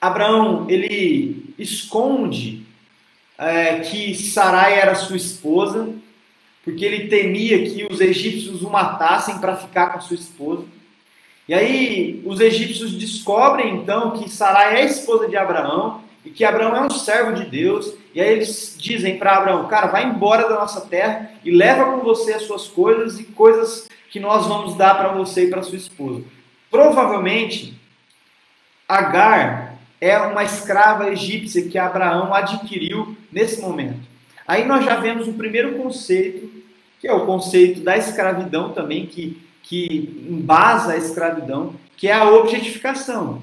Abraão 0.00 0.66
ele 0.68 1.54
esconde 1.58 2.64
é, 3.36 3.80
que 3.80 4.14
Sarai 4.14 4.78
era 4.78 4.94
sua 4.94 5.16
esposa, 5.16 5.92
porque 6.62 6.84
ele 6.84 7.08
temia 7.08 7.64
que 7.64 7.86
os 7.90 8.00
egípcios 8.00 8.62
o 8.62 8.70
matassem 8.70 9.38
para 9.38 9.56
ficar 9.56 9.88
com 9.88 9.98
a 9.98 10.00
sua 10.00 10.16
esposa. 10.16 10.64
E 11.48 11.54
aí 11.54 12.22
os 12.24 12.38
egípcios 12.38 12.92
descobrem 12.92 13.74
então 13.76 14.12
que 14.12 14.30
Sarai 14.30 14.76
é 14.76 14.82
a 14.82 14.84
esposa 14.84 15.28
de 15.28 15.36
Abraão 15.36 16.02
e 16.24 16.30
que 16.30 16.44
Abraão 16.44 16.76
é 16.76 16.80
um 16.82 16.90
servo 16.90 17.32
de 17.32 17.48
Deus. 17.48 17.94
E 18.14 18.20
aí 18.20 18.32
eles 18.32 18.76
dizem 18.78 19.18
para 19.18 19.36
Abraão: 19.36 19.68
Cara, 19.68 19.86
vai 19.86 20.04
embora 20.04 20.48
da 20.48 20.56
nossa 20.56 20.82
terra 20.82 21.30
e 21.44 21.50
leva 21.50 21.92
com 21.92 22.00
você 22.00 22.34
as 22.34 22.42
suas 22.42 22.68
coisas 22.68 23.18
e 23.18 23.24
coisas 23.24 23.88
que 24.10 24.20
nós 24.20 24.46
vamos 24.46 24.74
dar 24.76 24.96
para 24.96 25.12
você 25.12 25.44
e 25.44 25.50
para 25.50 25.62
sua 25.62 25.76
esposa. 25.76 26.22
Provavelmente, 26.70 27.78
Agar 28.88 29.78
é 30.00 30.18
uma 30.18 30.42
escrava 30.42 31.10
egípcia 31.10 31.68
que 31.68 31.78
Abraão 31.78 32.34
adquiriu 32.34 33.16
nesse 33.30 33.60
momento. 33.60 34.00
Aí 34.46 34.66
nós 34.66 34.84
já 34.84 34.96
vemos 34.96 35.28
o 35.28 35.34
primeiro 35.34 35.76
conceito, 35.76 36.50
que 37.00 37.06
é 37.06 37.12
o 37.12 37.24
conceito 37.24 37.82
da 37.82 37.96
escravidão 37.96 38.72
também, 38.72 39.06
que, 39.06 39.40
que 39.62 40.26
embasa 40.28 40.94
a 40.94 40.96
escravidão, 40.96 41.74
que 41.96 42.08
é 42.08 42.12
a 42.12 42.28
objetificação. 42.30 43.42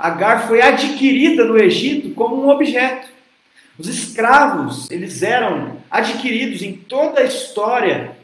Agar 0.00 0.48
foi 0.48 0.62
adquirida 0.62 1.44
no 1.44 1.58
Egito 1.58 2.14
como 2.14 2.42
um 2.42 2.48
objeto. 2.48 3.06
Os 3.78 3.86
escravos, 3.86 4.90
eles 4.90 5.22
eram 5.22 5.76
adquiridos 5.90 6.62
em 6.62 6.72
toda 6.72 7.20
a 7.20 7.24
história 7.24 8.16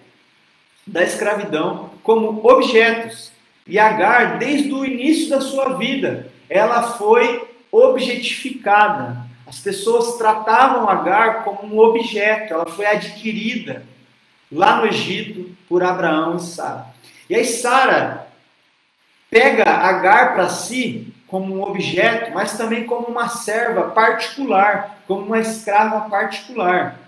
da 0.86 1.02
escravidão 1.02 1.90
como 2.02 2.40
objetos. 2.48 3.30
E 3.66 3.78
Agar, 3.78 4.38
desde 4.38 4.72
o 4.72 4.86
início 4.86 5.28
da 5.28 5.42
sua 5.42 5.76
vida, 5.76 6.32
ela 6.48 6.82
foi 6.92 7.46
objetificada. 7.70 9.18
As 9.46 9.58
pessoas 9.58 10.16
tratavam 10.16 10.88
Agar 10.88 11.44
como 11.44 11.74
um 11.74 11.78
objeto, 11.78 12.54
ela 12.54 12.64
foi 12.64 12.86
adquirida 12.86 13.84
lá 14.50 14.80
no 14.80 14.86
Egito 14.86 15.54
por 15.68 15.82
Abraão 15.82 16.36
e 16.36 16.40
Sara. 16.40 16.86
E 17.28 17.34
aí 17.34 17.44
Sara 17.44 18.28
pega 19.28 19.70
Agar 19.70 20.32
para 20.32 20.48
si 20.48 21.12
como 21.26 21.56
um 21.56 21.62
objeto, 21.62 22.32
mas 22.32 22.56
também 22.56 22.84
como 22.84 23.08
uma 23.08 23.28
serva 23.28 23.90
particular, 23.90 25.02
como 25.06 25.26
uma 25.26 25.38
escrava 25.38 26.08
particular. 26.08 27.00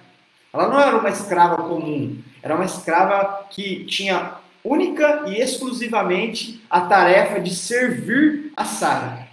Ela 0.52 0.68
não 0.68 0.80
era 0.80 0.96
uma 0.96 1.08
escrava 1.08 1.56
comum, 1.56 2.18
era 2.42 2.54
uma 2.54 2.64
escrava 2.64 3.46
que 3.50 3.84
tinha 3.84 4.32
única 4.64 5.24
e 5.26 5.40
exclusivamente 5.40 6.60
a 6.68 6.80
tarefa 6.80 7.40
de 7.40 7.54
servir 7.54 8.52
a 8.56 8.64
Sara. 8.64 9.28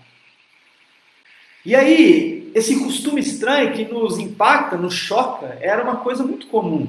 E 1.65 1.75
aí, 1.75 2.51
esse 2.53 2.79
costume 2.83 3.21
estranho 3.21 3.73
que 3.73 3.85
nos 3.85 4.19
impacta, 4.19 4.77
nos 4.77 4.93
choca, 4.93 5.57
era 5.61 5.83
uma 5.83 5.97
coisa 5.97 6.23
muito 6.23 6.45
comum. 6.47 6.87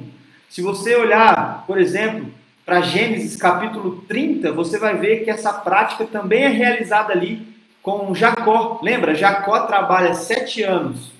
Se 0.49 0.61
você 0.61 0.95
olhar, 0.95 1.63
por 1.65 1.79
exemplo, 1.79 2.31
para 2.63 2.81
Gênesis 2.81 3.35
capítulo 3.35 4.03
30, 4.07 4.51
você 4.51 4.77
vai 4.77 4.97
ver 4.97 5.23
que 5.23 5.29
essa 5.29 5.51
prática 5.51 6.05
também 6.05 6.43
é 6.43 6.49
realizada 6.49 7.11
ali 7.11 7.46
com 7.87 8.13
Jacó. 8.13 8.81
Lembra? 8.83 9.15
Jacó 9.15 9.61
trabalha 9.61 10.13
sete 10.13 10.61
anos 10.61 11.13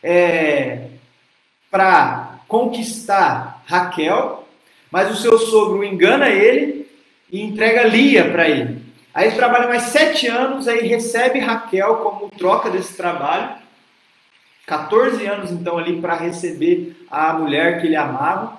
é, 0.00 0.86
para 1.68 2.36
conquistar 2.46 3.64
Raquel, 3.66 4.46
mas 4.92 5.10
o 5.10 5.20
seu 5.20 5.36
sogro 5.40 5.82
engana 5.82 6.28
ele 6.28 6.88
e 7.32 7.42
entrega 7.42 7.82
Lia 7.82 8.30
para 8.30 8.48
ele. 8.48 8.80
Aí 9.12 9.26
ele 9.26 9.34
trabalha 9.34 9.66
mais 9.66 9.82
sete 9.82 10.28
anos, 10.28 10.68
aí 10.68 10.86
recebe 10.86 11.40
Raquel 11.40 11.96
como 11.96 12.30
troca 12.30 12.70
desse 12.70 12.96
trabalho. 12.96 13.60
14 14.64 15.26
anos 15.26 15.50
então 15.50 15.78
ali 15.78 16.00
para 16.00 16.14
receber 16.14 16.96
a 17.10 17.32
mulher 17.32 17.80
que 17.80 17.88
ele 17.88 17.96
amava. 17.96 18.56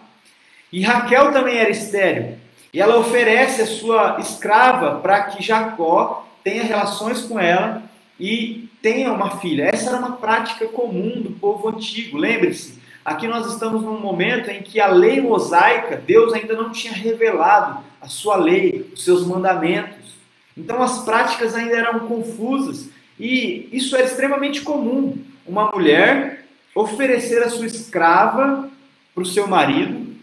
E 0.74 0.82
Raquel 0.82 1.32
também 1.32 1.56
era 1.56 1.70
estéril. 1.70 2.38
E 2.74 2.82
ela 2.82 2.98
oferece 2.98 3.62
a 3.62 3.66
sua 3.66 4.18
escrava 4.20 5.00
para 5.00 5.24
que 5.24 5.42
Jacó 5.42 6.28
tenha 6.44 6.64
relações 6.64 7.22
com 7.22 7.40
ela 7.40 7.84
e 8.20 8.70
tenha 8.82 9.12
uma 9.12 9.38
filha. 9.38 9.70
Essa 9.74 9.90
era 9.90 9.98
uma 9.98 10.18
prática 10.18 10.68
comum 10.68 11.22
do 11.22 11.32
povo 11.32 11.70
antigo. 11.70 12.18
Lembre-se, 12.18 12.80
aqui 13.04 13.28
nós 13.28 13.52
estamos 13.52 13.82
num 13.82 14.00
momento 14.00 14.50
em 14.50 14.62
que 14.62 14.80
a 14.80 14.88
lei 14.88 15.22
mosaica, 15.22 15.98
Deus 15.98 16.34
ainda 16.34 16.54
não 16.54 16.72
tinha 16.72 16.94
revelado 16.94 17.84
a 18.02 18.08
sua 18.08 18.36
lei, 18.36 18.90
os 18.94 19.04
seus 19.04 19.26
mandamentos. 19.26 20.14
Então 20.58 20.82
as 20.84 21.04
práticas 21.04 21.56
ainda 21.56 21.76
eram 21.76 22.02
confusas 22.02 22.90
e 23.20 23.70
isso 23.72 23.96
era 23.96 24.06
extremamente 24.06 24.62
comum. 24.62 25.18
Uma 25.46 25.72
mulher 25.72 26.46
oferecer 26.76 27.42
a 27.44 27.50
sua 27.50 27.66
escrava 27.66 28.70
para 29.14 29.24
o 29.24 29.26
seu 29.26 29.48
marido 29.48 30.14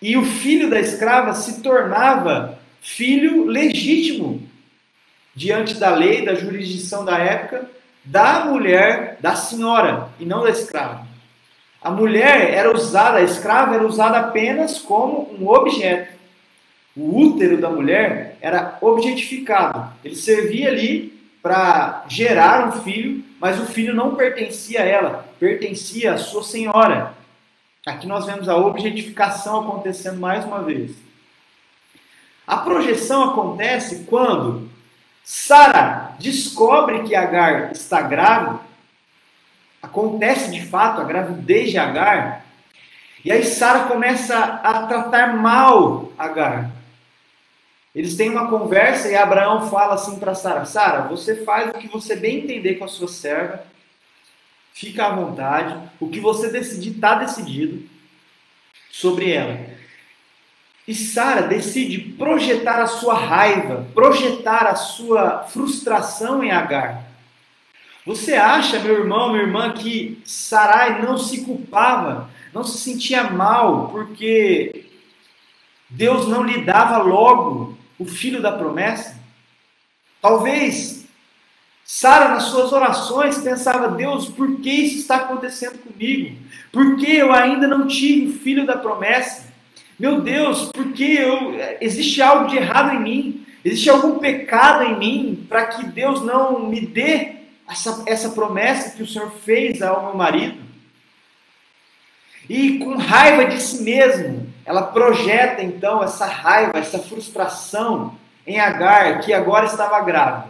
e 0.00 0.16
o 0.16 0.24
filho 0.24 0.68
da 0.68 0.80
escrava 0.80 1.34
se 1.34 1.62
tornava 1.62 2.58
filho 2.80 3.44
legítimo 3.44 4.42
diante 5.34 5.74
da 5.74 5.94
lei, 5.94 6.24
da 6.24 6.34
jurisdição 6.34 7.04
da 7.04 7.18
época, 7.18 7.68
da 8.04 8.44
mulher, 8.44 9.16
da 9.20 9.34
senhora 9.34 10.08
e 10.20 10.24
não 10.24 10.42
da 10.42 10.50
escrava. 10.50 11.06
A 11.82 11.90
mulher 11.90 12.52
era 12.54 12.72
usada, 12.72 13.18
a 13.18 13.22
escrava 13.22 13.74
era 13.74 13.86
usada 13.86 14.18
apenas 14.18 14.78
como 14.78 15.34
um 15.38 15.48
objeto. 15.48 16.14
O 16.96 17.18
útero 17.18 17.60
da 17.60 17.68
mulher 17.68 18.38
era 18.40 18.78
objetificado. 18.80 19.92
Ele 20.04 20.14
servia 20.14 20.68
ali 20.68 21.12
para 21.42 22.04
gerar 22.08 22.68
um 22.68 22.72
filho, 22.82 23.22
mas 23.38 23.60
o 23.60 23.66
filho 23.66 23.94
não 23.94 24.14
pertencia 24.14 24.80
a 24.80 24.84
ela, 24.84 25.28
pertencia 25.38 26.14
à 26.14 26.18
sua 26.18 26.42
senhora. 26.42 27.12
Aqui 27.84 28.06
nós 28.06 28.24
vemos 28.24 28.48
a 28.48 28.56
objetificação 28.56 29.60
acontecendo 29.60 30.18
mais 30.18 30.44
uma 30.44 30.62
vez. 30.62 30.92
A 32.46 32.58
projeção 32.58 33.24
acontece 33.24 34.04
quando 34.08 34.70
Sara 35.24 36.14
descobre 36.18 37.02
que 37.04 37.16
Agar 37.16 37.72
está 37.72 38.02
grávida. 38.02 38.60
Acontece 39.82 40.50
de 40.50 40.64
fato 40.64 41.00
a 41.00 41.04
gravidez 41.04 41.70
de 41.70 41.78
Agar. 41.78 42.44
E 43.24 43.32
aí 43.32 43.42
Sara 43.42 43.84
começa 43.84 44.36
a 44.36 44.86
tratar 44.86 45.34
mal 45.34 46.12
Agar. 46.18 46.70
Eles 47.94 48.16
têm 48.16 48.28
uma 48.28 48.50
conversa 48.50 49.08
e 49.08 49.16
Abraão 49.16 49.70
fala 49.70 49.94
assim 49.94 50.18
para 50.18 50.34
Sara: 50.34 50.66
Sara, 50.66 51.02
você 51.08 51.42
faz 51.44 51.70
o 51.70 51.78
que 51.78 51.88
você 51.88 52.16
bem 52.16 52.40
entender 52.40 52.74
com 52.74 52.84
a 52.84 52.88
sua 52.88 53.08
serva, 53.08 53.64
fica 54.74 55.06
à 55.06 55.14
vontade, 55.14 55.88
o 55.98 56.10
que 56.10 56.20
você 56.20 56.50
decidir 56.50 56.96
está 56.96 57.14
decidido 57.14 57.88
sobre 58.90 59.32
ela. 59.32 59.73
E 60.86 60.94
Sara 60.94 61.42
decide 61.42 61.98
projetar 61.98 62.80
a 62.80 62.86
sua 62.86 63.14
raiva, 63.14 63.86
projetar 63.94 64.66
a 64.66 64.74
sua 64.74 65.44
frustração 65.44 66.44
em 66.44 66.50
Agar. 66.50 67.04
Você 68.06 68.34
acha, 68.34 68.78
meu 68.80 68.98
irmão, 68.98 69.32
minha 69.32 69.44
irmã, 69.44 69.72
que 69.72 70.20
Sarai 70.26 71.00
não 71.02 71.16
se 71.16 71.42
culpava, 71.42 72.28
não 72.52 72.62
se 72.62 72.78
sentia 72.78 73.24
mal 73.24 73.88
porque 73.88 74.84
Deus 75.88 76.28
não 76.28 76.42
lhe 76.42 76.62
dava 76.64 76.98
logo 76.98 77.78
o 77.98 78.04
filho 78.04 78.42
da 78.42 78.52
promessa? 78.52 79.18
Talvez 80.20 81.04
Sara, 81.84 82.28
nas 82.30 82.44
suas 82.44 82.72
orações, 82.72 83.38
pensava: 83.38 83.88
Deus, 83.88 84.28
por 84.28 84.60
que 84.60 84.70
isso 84.70 84.98
está 84.98 85.16
acontecendo 85.16 85.78
comigo? 85.78 86.36
Por 86.72 86.96
que 86.96 87.14
eu 87.14 87.32
ainda 87.32 87.68
não 87.68 87.86
tive 87.86 88.28
o 88.28 88.38
filho 88.38 88.66
da 88.66 88.76
promessa? 88.76 89.43
Meu 89.98 90.20
Deus, 90.20 90.70
por 90.72 90.92
que 90.92 91.16
eu, 91.16 91.54
existe 91.80 92.20
algo 92.20 92.48
de 92.48 92.56
errado 92.56 92.94
em 92.94 93.00
mim? 93.00 93.46
Existe 93.64 93.88
algum 93.88 94.18
pecado 94.18 94.84
em 94.84 94.98
mim 94.98 95.46
para 95.48 95.66
que 95.66 95.86
Deus 95.86 96.20
não 96.22 96.68
me 96.68 96.80
dê 96.80 97.36
essa, 97.68 98.02
essa 98.06 98.28
promessa 98.30 98.96
que 98.96 99.02
o 99.02 99.06
Senhor 99.06 99.30
fez 99.30 99.80
ao 99.80 100.02
meu 100.04 100.14
marido? 100.14 100.62
E 102.48 102.78
com 102.78 102.96
raiva 102.96 103.46
de 103.46 103.60
si 103.60 103.82
mesmo, 103.82 104.52
ela 104.66 104.82
projeta 104.82 105.62
então 105.62 106.02
essa 106.02 106.26
raiva, 106.26 106.78
essa 106.78 106.98
frustração 106.98 108.18
em 108.46 108.60
Agar, 108.60 109.20
que 109.20 109.32
agora 109.32 109.64
estava 109.64 110.00
grávida. 110.00 110.48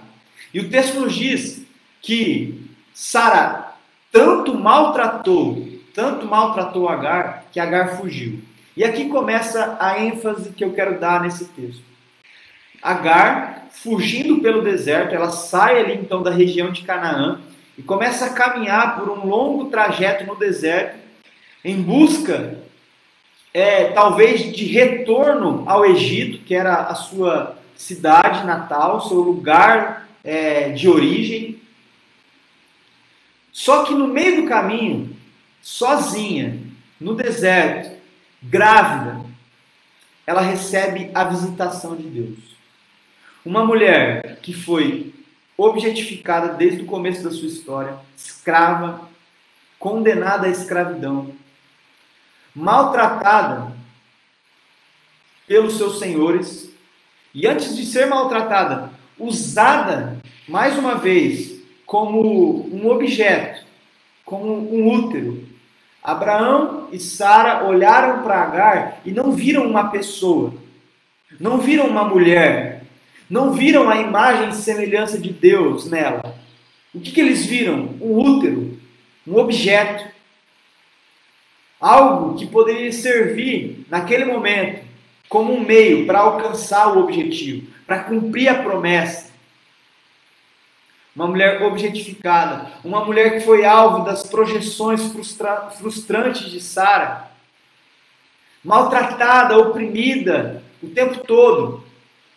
E 0.52 0.58
o 0.58 0.68
texto 0.68 0.98
nos 1.00 1.14
diz 1.14 1.62
que 2.00 2.68
Sara 2.92 3.74
tanto 4.10 4.54
maltratou, 4.54 5.68
tanto 5.94 6.26
maltratou 6.26 6.88
Agar, 6.88 7.44
que 7.52 7.60
Agar 7.60 7.96
fugiu. 7.96 8.42
E 8.76 8.82
aqui 8.82 9.08
começa 9.08 9.76
a 9.80 10.00
ênfase 10.00 10.50
que 10.50 10.64
eu 10.64 10.72
quero 10.72 10.98
dar 10.98 11.22
nesse 11.22 11.44
texto. 11.46 11.82
Agar, 12.82 13.68
fugindo 13.70 14.40
pelo 14.40 14.62
deserto, 14.62 15.14
ela 15.14 15.30
sai 15.30 15.80
ali 15.80 15.94
então 15.94 16.22
da 16.22 16.30
região 16.30 16.72
de 16.72 16.82
Canaã 16.82 17.40
e 17.78 17.82
começa 17.82 18.26
a 18.26 18.32
caminhar 18.32 18.98
por 18.98 19.08
um 19.10 19.26
longo 19.26 19.66
trajeto 19.66 20.24
no 20.24 20.34
deserto 20.34 20.98
em 21.64 21.80
busca 21.80 22.58
é, 23.54 23.92
talvez 23.92 24.52
de 24.52 24.64
retorno 24.66 25.62
ao 25.66 25.86
Egito, 25.86 26.44
que 26.44 26.54
era 26.54 26.74
a 26.74 26.94
sua 26.96 27.56
cidade 27.76 28.44
natal, 28.44 29.00
seu 29.00 29.20
lugar 29.20 30.08
é, 30.24 30.70
de 30.70 30.88
origem. 30.88 31.60
Só 33.52 33.84
que 33.84 33.94
no 33.94 34.08
meio 34.08 34.42
do 34.42 34.48
caminho, 34.48 35.16
sozinha, 35.62 36.58
no 37.00 37.14
deserto, 37.14 37.93
grávida, 38.44 39.24
ela 40.26 40.40
recebe 40.40 41.10
a 41.14 41.24
visitação 41.24 41.96
de 41.96 42.04
Deus. 42.04 42.38
Uma 43.44 43.64
mulher 43.64 44.38
que 44.40 44.52
foi 44.52 45.14
objetificada 45.56 46.54
desde 46.54 46.82
o 46.82 46.86
começo 46.86 47.22
da 47.22 47.30
sua 47.30 47.46
história, 47.46 47.96
escrava, 48.16 49.08
condenada 49.78 50.46
à 50.46 50.50
escravidão, 50.50 51.32
maltratada 52.54 53.72
pelos 55.46 55.76
seus 55.76 55.98
senhores, 55.98 56.70
e 57.34 57.46
antes 57.46 57.76
de 57.76 57.84
ser 57.84 58.06
maltratada, 58.06 58.90
usada 59.18 60.18
mais 60.48 60.78
uma 60.78 60.94
vez 60.94 61.60
como 61.84 62.66
um 62.74 62.88
objeto, 62.88 63.64
como 64.24 64.74
um 64.74 64.90
útero. 64.90 65.43
Abraão 66.04 66.88
e 66.92 67.00
Sara 67.00 67.64
olharam 67.64 68.22
para 68.22 68.42
Agar 68.42 69.00
e 69.06 69.10
não 69.10 69.32
viram 69.32 69.66
uma 69.66 69.88
pessoa, 69.88 70.52
não 71.40 71.56
viram 71.56 71.86
uma 71.86 72.04
mulher, 72.04 72.84
não 73.30 73.54
viram 73.54 73.88
a 73.88 73.96
imagem 73.96 74.50
e 74.50 74.54
semelhança 74.54 75.18
de 75.18 75.32
Deus 75.32 75.90
nela. 75.90 76.38
O 76.94 77.00
que, 77.00 77.10
que 77.10 77.20
eles 77.22 77.46
viram? 77.46 77.94
Um 78.02 78.18
útero, 78.18 78.78
um 79.26 79.38
objeto, 79.38 80.04
algo 81.80 82.36
que 82.36 82.46
poderia 82.46 82.92
servir 82.92 83.86
naquele 83.88 84.26
momento 84.26 84.84
como 85.26 85.54
um 85.54 85.64
meio 85.64 86.04
para 86.04 86.18
alcançar 86.18 86.94
o 86.94 87.00
objetivo, 87.00 87.66
para 87.86 88.04
cumprir 88.04 88.48
a 88.48 88.62
promessa. 88.62 89.32
Uma 91.14 91.28
mulher 91.28 91.62
objetificada, 91.62 92.66
uma 92.82 93.04
mulher 93.04 93.34
que 93.34 93.40
foi 93.40 93.64
alvo 93.64 94.04
das 94.04 94.24
projeções 94.24 95.12
frustra 95.12 95.70
frustrantes 95.70 96.50
de 96.50 96.60
Sara, 96.60 97.30
maltratada, 98.64 99.56
oprimida 99.58 100.62
o 100.82 100.88
tempo 100.88 101.24
todo. 101.24 101.84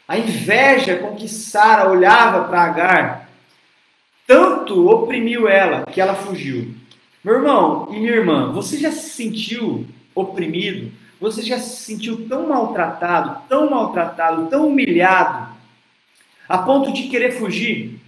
A 0.08 0.18
inveja 0.18 0.98
com 0.98 1.16
que 1.16 1.28
Sara 1.28 1.90
olhava 1.90 2.48
para 2.48 2.62
Agar 2.62 3.28
tanto 4.28 4.90
oprimiu 4.90 5.48
ela 5.48 5.86
que 5.86 6.02
ela 6.02 6.13
fugiu. 6.13 6.76
Meu 7.24 7.36
irmão 7.36 7.88
e 7.92 7.98
minha 7.98 8.12
irmã, 8.12 8.52
você 8.52 8.78
já 8.78 8.92
se 8.92 9.10
sentiu 9.10 9.88
oprimido? 10.13 10.92
Você 11.20 11.42
já 11.42 11.58
se 11.58 11.84
sentiu 11.84 12.28
tão 12.28 12.48
maltratado, 12.48 13.42
tão 13.48 13.70
maltratado, 13.70 14.48
tão 14.48 14.68
humilhado, 14.68 15.48
a 16.48 16.58
ponto 16.60 16.92
de 16.92 17.04
querer 17.04 17.32
fugir? 17.32 18.00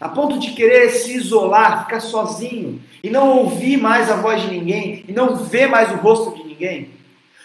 A 0.00 0.08
ponto 0.08 0.38
de 0.38 0.50
querer 0.52 0.90
se 0.90 1.14
isolar, 1.14 1.84
ficar 1.84 2.00
sozinho 2.00 2.80
e 3.02 3.08
não 3.08 3.38
ouvir 3.38 3.76
mais 3.76 4.10
a 4.10 4.16
voz 4.16 4.42
de 4.42 4.48
ninguém 4.48 5.04
e 5.08 5.12
não 5.12 5.36
ver 5.36 5.68
mais 5.68 5.92
o 5.92 5.96
rosto 5.96 6.36
de 6.36 6.44
ninguém? 6.44 6.90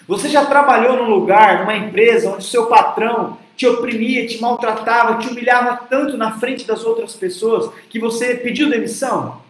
Você 0.08 0.28
já 0.28 0.46
trabalhou 0.46 0.98
num 0.98 1.10
lugar, 1.10 1.60
numa 1.60 1.76
empresa, 1.76 2.32
onde 2.32 2.44
seu 2.44 2.66
patrão 2.66 3.38
te 3.56 3.68
oprimia, 3.68 4.26
te 4.26 4.42
maltratava, 4.42 5.20
te 5.20 5.28
humilhava 5.28 5.78
tanto 5.90 6.18
na 6.18 6.40
frente 6.40 6.66
das 6.66 6.84
outras 6.84 7.14
pessoas 7.14 7.72
que 7.90 8.00
você 8.00 8.34
pediu 8.36 8.70
demissão? 8.70 9.42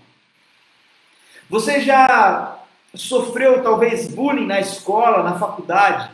Você 1.49 1.79
já 1.79 2.59
sofreu 2.93 3.63
talvez 3.63 4.07
bullying 4.07 4.45
na 4.45 4.59
escola, 4.59 5.23
na 5.23 5.39
faculdade, 5.39 6.09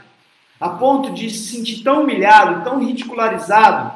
a 0.59 0.69
ponto 0.69 1.11
de 1.11 1.29
se 1.29 1.55
sentir 1.55 1.83
tão 1.83 2.03
humilhado, 2.03 2.63
tão 2.63 2.79
ridicularizado, 2.79 3.93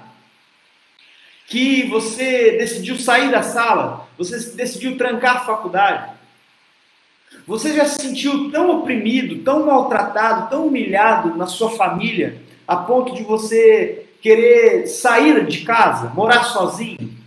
que 1.49 1.83
você 1.87 2.51
decidiu 2.57 2.95
sair 2.97 3.31
da 3.31 3.41
sala, 3.41 4.07
você 4.15 4.37
decidiu 4.51 4.95
trancar 4.95 5.37
a 5.37 5.45
faculdade. 5.45 6.11
Você 7.47 7.73
já 7.73 7.85
se 7.85 8.03
sentiu 8.03 8.51
tão 8.51 8.69
oprimido, 8.79 9.43
tão 9.43 9.65
maltratado, 9.65 10.51
tão 10.51 10.67
humilhado 10.67 11.35
na 11.35 11.47
sua 11.47 11.71
família, 11.71 12.39
a 12.67 12.77
ponto 12.77 13.15
de 13.15 13.23
você 13.23 14.05
querer 14.21 14.85
sair 14.85 15.43
de 15.47 15.61
casa, 15.65 16.09
morar 16.09 16.43
sozinho? 16.43 17.17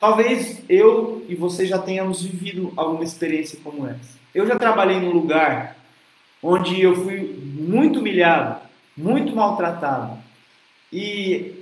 Talvez 0.00 0.64
eu 0.68 1.24
e 1.28 1.36
você 1.36 1.64
já 1.64 1.78
tenhamos 1.78 2.22
vivido 2.22 2.72
alguma 2.76 3.04
experiência 3.04 3.60
como 3.62 3.86
essa. 3.86 4.18
Eu 4.34 4.46
já 4.48 4.58
trabalhei 4.58 4.98
num 4.98 5.12
lugar 5.12 5.76
onde 6.42 6.80
eu 6.80 6.96
fui 6.96 7.20
muito 7.54 8.00
humilhado, 8.00 8.62
muito 8.96 9.36
maltratado 9.36 10.18
e 10.92 11.59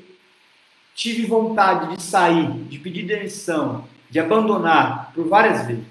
tive 0.99 1.27
vontade 1.27 1.95
de 1.95 2.03
sair, 2.03 2.51
de 2.65 2.77
pedir 2.77 3.05
demissão, 3.05 3.87
de 4.11 4.19
abandonar 4.19 5.13
por 5.15 5.29
várias 5.29 5.65
vezes. 5.65 5.87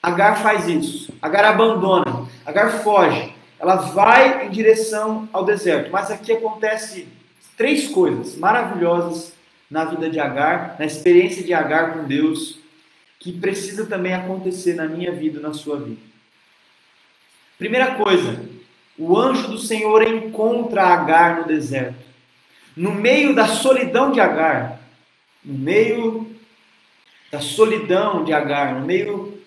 Agar 0.00 0.40
faz 0.40 0.68
isso. 0.68 1.12
Agar 1.20 1.44
abandona. 1.44 2.24
Agar 2.46 2.84
foge. 2.84 3.34
Ela 3.58 3.74
vai 3.74 4.46
em 4.46 4.50
direção 4.50 5.28
ao 5.32 5.44
deserto. 5.44 5.90
Mas 5.90 6.08
aqui 6.08 6.32
acontece 6.32 7.08
três 7.56 7.88
coisas 7.88 8.36
maravilhosas 8.36 9.32
na 9.68 9.84
vida 9.84 10.08
de 10.08 10.20
Agar, 10.20 10.76
na 10.78 10.86
experiência 10.86 11.42
de 11.42 11.52
Agar 11.52 11.94
com 11.94 12.04
Deus, 12.04 12.60
que 13.18 13.32
precisa 13.32 13.86
também 13.86 14.14
acontecer 14.14 14.74
na 14.74 14.86
minha 14.86 15.10
vida 15.10 15.40
na 15.40 15.52
sua 15.52 15.80
vida. 15.80 16.00
Primeira 17.58 17.96
coisa, 17.96 18.40
o 18.96 19.18
anjo 19.18 19.48
do 19.48 19.58
Senhor 19.58 20.00
encontra 20.04 20.84
Agar 20.84 21.40
no 21.40 21.44
deserto. 21.48 22.05
No 22.76 22.92
meio 22.92 23.34
da 23.34 23.46
solidão 23.48 24.12
de 24.12 24.20
Agar, 24.20 24.80
no 25.42 25.56
meio 25.58 26.36
da 27.30 27.40
solidão 27.40 28.24
de 28.24 28.32
Agar, 28.32 28.74
no 28.74 28.86
meio 28.86 29.42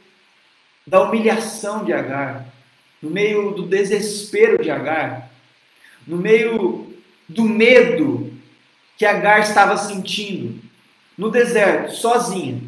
da 0.86 1.04
humilhação 1.04 1.86
de 1.86 1.94
Agar, 1.94 2.46
no 3.02 3.10
meio 3.10 3.52
do 3.52 3.68
desespero 3.68 4.62
de 4.62 4.72
Agar, 4.72 5.30
no 6.08 6.18
meio 6.18 6.92
do 7.28 7.44
medo 7.44 8.34
que 8.98 9.06
Agar 9.06 9.40
estava 9.40 9.78
sentindo 9.78 10.60
no 11.16 11.30
deserto, 11.30 11.94
sozinha, 11.94 12.62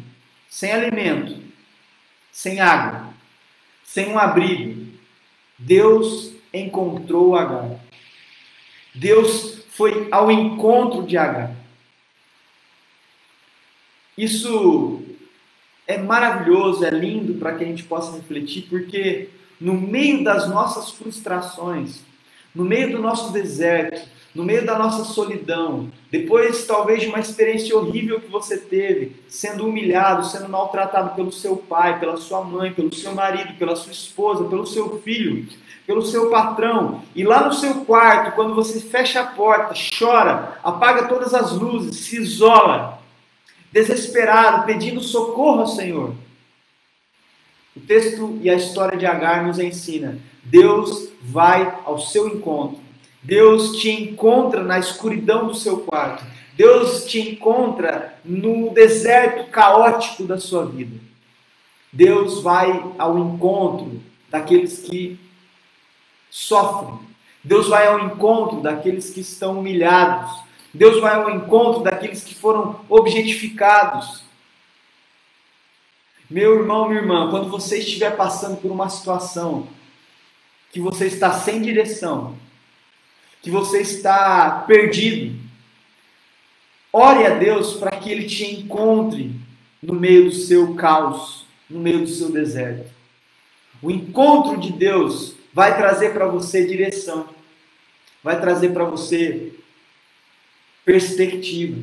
sem 0.48 0.70
alimento, 0.70 1.42
sem 2.30 2.60
água, 2.60 3.12
sem 3.84 4.08
um 4.08 4.18
abrigo. 4.18 4.92
Deus 5.58 6.32
encontrou 6.52 7.34
Agar. 7.34 7.80
Deus 8.94 9.61
foi 9.74 10.08
ao 10.10 10.30
encontro 10.30 11.02
de 11.02 11.16
Agar. 11.16 11.54
Isso 14.16 15.02
é 15.86 15.96
maravilhoso, 15.98 16.84
é 16.84 16.90
lindo 16.90 17.34
para 17.34 17.54
que 17.54 17.64
a 17.64 17.66
gente 17.66 17.82
possa 17.84 18.16
refletir, 18.16 18.66
porque 18.68 19.30
no 19.60 19.74
meio 19.74 20.22
das 20.22 20.48
nossas 20.48 20.90
frustrações, 20.90 22.00
no 22.54 22.64
meio 22.64 22.92
do 22.92 22.98
nosso 22.98 23.32
deserto, 23.32 24.00
no 24.34 24.44
meio 24.44 24.64
da 24.64 24.78
nossa 24.78 25.04
solidão, 25.04 25.90
depois 26.10 26.66
talvez 26.66 27.02
de 27.02 27.08
uma 27.08 27.20
experiência 27.20 27.76
horrível 27.76 28.20
que 28.20 28.30
você 28.30 28.56
teve, 28.56 29.16
sendo 29.28 29.66
humilhado, 29.66 30.24
sendo 30.24 30.48
maltratado 30.48 31.14
pelo 31.14 31.30
seu 31.30 31.56
pai, 31.56 32.00
pela 32.00 32.16
sua 32.16 32.42
mãe, 32.42 32.72
pelo 32.72 32.94
seu 32.94 33.14
marido, 33.14 33.54
pela 33.58 33.76
sua 33.76 33.92
esposa, 33.92 34.44
pelo 34.44 34.66
seu 34.66 35.00
filho, 35.00 35.46
pelo 35.86 36.02
seu 36.02 36.30
patrão, 36.30 37.02
e 37.14 37.24
lá 37.24 37.46
no 37.46 37.52
seu 37.52 37.84
quarto, 37.84 38.34
quando 38.34 38.54
você 38.54 38.80
fecha 38.80 39.20
a 39.20 39.26
porta, 39.26 39.74
chora, 39.98 40.58
apaga 40.62 41.08
todas 41.08 41.34
as 41.34 41.52
luzes, 41.52 41.96
se 41.96 42.16
isola, 42.16 43.02
desesperado, 43.70 44.64
pedindo 44.64 45.02
socorro 45.02 45.60
ao 45.60 45.66
Senhor. 45.66 46.14
O 47.76 47.80
texto 47.80 48.38
e 48.42 48.48
a 48.48 48.54
história 48.54 48.96
de 48.96 49.06
Agar 49.06 49.44
nos 49.44 49.58
ensina: 49.58 50.18
Deus 50.42 51.08
vai 51.22 51.78
ao 51.84 51.98
seu 51.98 52.28
encontro 52.28 52.82
Deus 53.22 53.76
te 53.76 53.88
encontra 53.88 54.64
na 54.64 54.80
escuridão 54.80 55.46
do 55.46 55.54
seu 55.54 55.78
quarto. 55.78 56.24
Deus 56.56 57.04
te 57.04 57.20
encontra 57.20 58.18
no 58.24 58.70
deserto 58.70 59.48
caótico 59.50 60.24
da 60.24 60.38
sua 60.38 60.66
vida. 60.66 60.98
Deus 61.92 62.42
vai 62.42 62.92
ao 62.98 63.16
encontro 63.16 64.02
daqueles 64.28 64.80
que 64.80 65.20
sofrem. 66.28 66.98
Deus 67.44 67.68
vai 67.68 67.86
ao 67.86 68.00
encontro 68.00 68.60
daqueles 68.60 69.10
que 69.10 69.20
estão 69.20 69.60
humilhados. 69.60 70.42
Deus 70.74 71.00
vai 71.00 71.14
ao 71.14 71.30
encontro 71.30 71.82
daqueles 71.82 72.24
que 72.24 72.34
foram 72.34 72.80
objetificados. 72.88 74.24
Meu 76.28 76.58
irmão, 76.58 76.88
minha 76.88 77.00
irmã, 77.00 77.30
quando 77.30 77.48
você 77.48 77.78
estiver 77.78 78.16
passando 78.16 78.56
por 78.60 78.70
uma 78.70 78.88
situação 78.88 79.68
que 80.72 80.80
você 80.80 81.06
está 81.06 81.32
sem 81.32 81.60
direção, 81.60 82.34
que 83.42 83.50
você 83.50 83.82
está 83.82 84.64
perdido. 84.66 85.38
Ore 86.90 87.26
a 87.26 87.34
Deus 87.38 87.74
para 87.74 87.90
que 87.92 88.10
Ele 88.10 88.24
te 88.24 88.44
encontre 88.50 89.38
no 89.82 89.94
meio 89.94 90.24
do 90.24 90.32
seu 90.32 90.74
caos, 90.74 91.46
no 91.68 91.78
meio 91.78 92.00
do 92.00 92.08
seu 92.08 92.32
deserto. 92.32 92.90
O 93.82 93.90
encontro 93.90 94.58
de 94.58 94.72
Deus 94.72 95.34
vai 95.52 95.76
trazer 95.76 96.12
para 96.14 96.26
você 96.26 96.66
direção. 96.66 97.28
vai 98.24 98.40
trazer 98.40 98.72
para 98.72 98.84
você 98.84 99.52
perspectiva. 100.84 101.82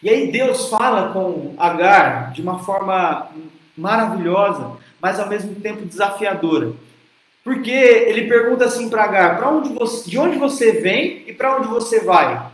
E 0.00 0.08
aí 0.08 0.30
Deus 0.30 0.68
fala 0.68 1.12
com 1.12 1.54
Agar 1.58 2.32
de 2.32 2.40
uma 2.40 2.60
forma 2.60 3.28
maravilhosa, 3.76 4.76
mas 5.00 5.18
ao 5.18 5.28
mesmo 5.28 5.56
tempo 5.56 5.84
desafiadora. 5.84 6.72
Porque 7.42 7.70
ele 7.70 8.28
pergunta 8.28 8.64
assim 8.64 8.88
para 8.88 9.04
Agar: 9.04 9.38
para 9.38 9.50
onde 9.50 9.72
você, 9.72 10.08
de 10.08 10.18
onde 10.18 10.38
você 10.38 10.72
vem 10.72 11.24
e 11.26 11.32
para 11.32 11.56
onde 11.56 11.68
você 11.68 12.00
vai? 12.00 12.50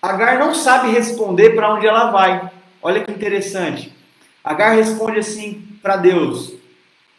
Agar 0.00 0.38
não 0.38 0.54
sabe 0.54 0.90
responder 0.90 1.54
para 1.54 1.74
onde 1.74 1.86
ela 1.86 2.10
vai. 2.10 2.50
Olha 2.80 3.04
que 3.04 3.10
interessante. 3.10 3.92
Agar 4.42 4.70
responde 4.70 5.18
assim 5.18 5.66
para 5.82 5.96
Deus: 5.96 6.54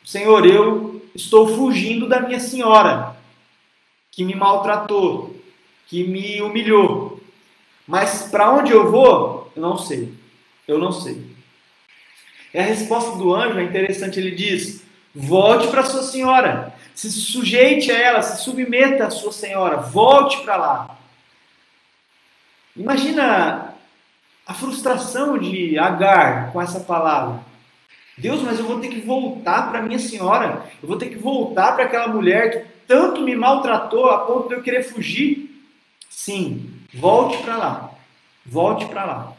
Senhor, 0.04 0.46
eu 0.46 1.02
estou 1.14 1.56
fugindo 1.56 2.08
da 2.08 2.22
minha 2.22 2.40
senhora, 2.40 3.16
que 4.12 4.24
me 4.24 4.34
maltratou, 4.34 5.36
que 5.88 6.04
me 6.04 6.42
humilhou. 6.42 7.20
Mas 7.86 8.24
para 8.24 8.52
onde 8.52 8.72
eu 8.72 8.90
vou? 8.90 9.52
Eu 9.56 9.62
não 9.62 9.78
sei. 9.78 10.14
Eu 10.68 10.78
não 10.78 10.92
sei. 10.92 11.22
E 12.54 12.60
a 12.60 12.64
resposta 12.64 13.18
do 13.18 13.34
anjo 13.34 13.60
é 13.60 13.64
interessante. 13.64 14.20
Ele 14.20 14.32
diz: 14.32 14.84
Volte 15.14 15.68
para 15.68 15.84
sua 15.84 16.04
senhora. 16.04 16.74
Se 16.94 17.12
sujeite 17.12 17.92
a 17.92 17.98
ela, 17.98 18.22
se 18.22 18.44
submeta 18.44 19.06
à 19.06 19.10
sua 19.10 19.32
senhora. 19.32 19.78
Volte 19.78 20.42
para 20.44 20.58
lá. 20.58 20.98
Imagina 22.76 23.74
a 24.46 24.54
frustração 24.54 25.38
de 25.38 25.78
Agar 25.78 26.52
com 26.52 26.62
essa 26.62 26.80
palavra. 26.80 27.40
Deus, 28.18 28.42
mas 28.42 28.60
eu 28.60 28.66
vou 28.66 28.80
ter 28.80 28.90
que 28.90 29.00
voltar 29.00 29.70
para 29.70 29.82
minha 29.82 30.00
senhora. 30.00 30.66
Eu 30.82 30.90
vou 30.90 30.98
ter 30.98 31.10
que 31.10 31.18
voltar 31.18 31.74
para 31.74 31.86
aquela 31.86 32.08
mulher 32.08 32.52
que 32.52 32.80
tanto 32.86 33.22
me 33.22 33.36
maltratou 33.36 34.10
a 34.10 34.26
ponto 34.26 34.50
de 34.50 34.56
eu 34.56 34.62
querer 34.62 34.84
fugir. 34.84 35.64
Sim, 36.10 36.70
volte 36.94 37.38
para 37.38 37.56
lá. 37.56 37.92
Volte 38.46 38.86
para 38.88 39.06
lá. 39.06 39.34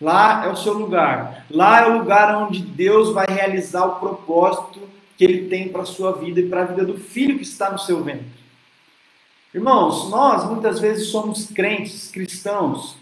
Lá 0.00 0.44
é 0.44 0.48
o 0.48 0.56
seu 0.56 0.74
lugar. 0.74 1.46
Lá 1.50 1.82
é 1.82 1.88
o 1.88 1.98
lugar 1.98 2.34
onde 2.36 2.60
Deus 2.60 3.12
vai 3.12 3.26
realizar 3.28 3.84
o 3.84 3.98
propósito 3.98 4.80
que 5.16 5.24
Ele 5.24 5.48
tem 5.48 5.68
para 5.68 5.82
a 5.82 5.86
sua 5.86 6.12
vida 6.12 6.38
e 6.40 6.48
para 6.48 6.62
a 6.62 6.66
vida 6.66 6.84
do 6.84 6.96
filho 6.96 7.36
que 7.36 7.42
está 7.42 7.70
no 7.70 7.78
seu 7.78 8.02
ventre. 8.02 8.38
Irmãos, 9.52 10.08
nós 10.10 10.44
muitas 10.44 10.78
vezes 10.78 11.08
somos 11.08 11.46
crentes, 11.46 12.10
cristãos, 12.10 12.96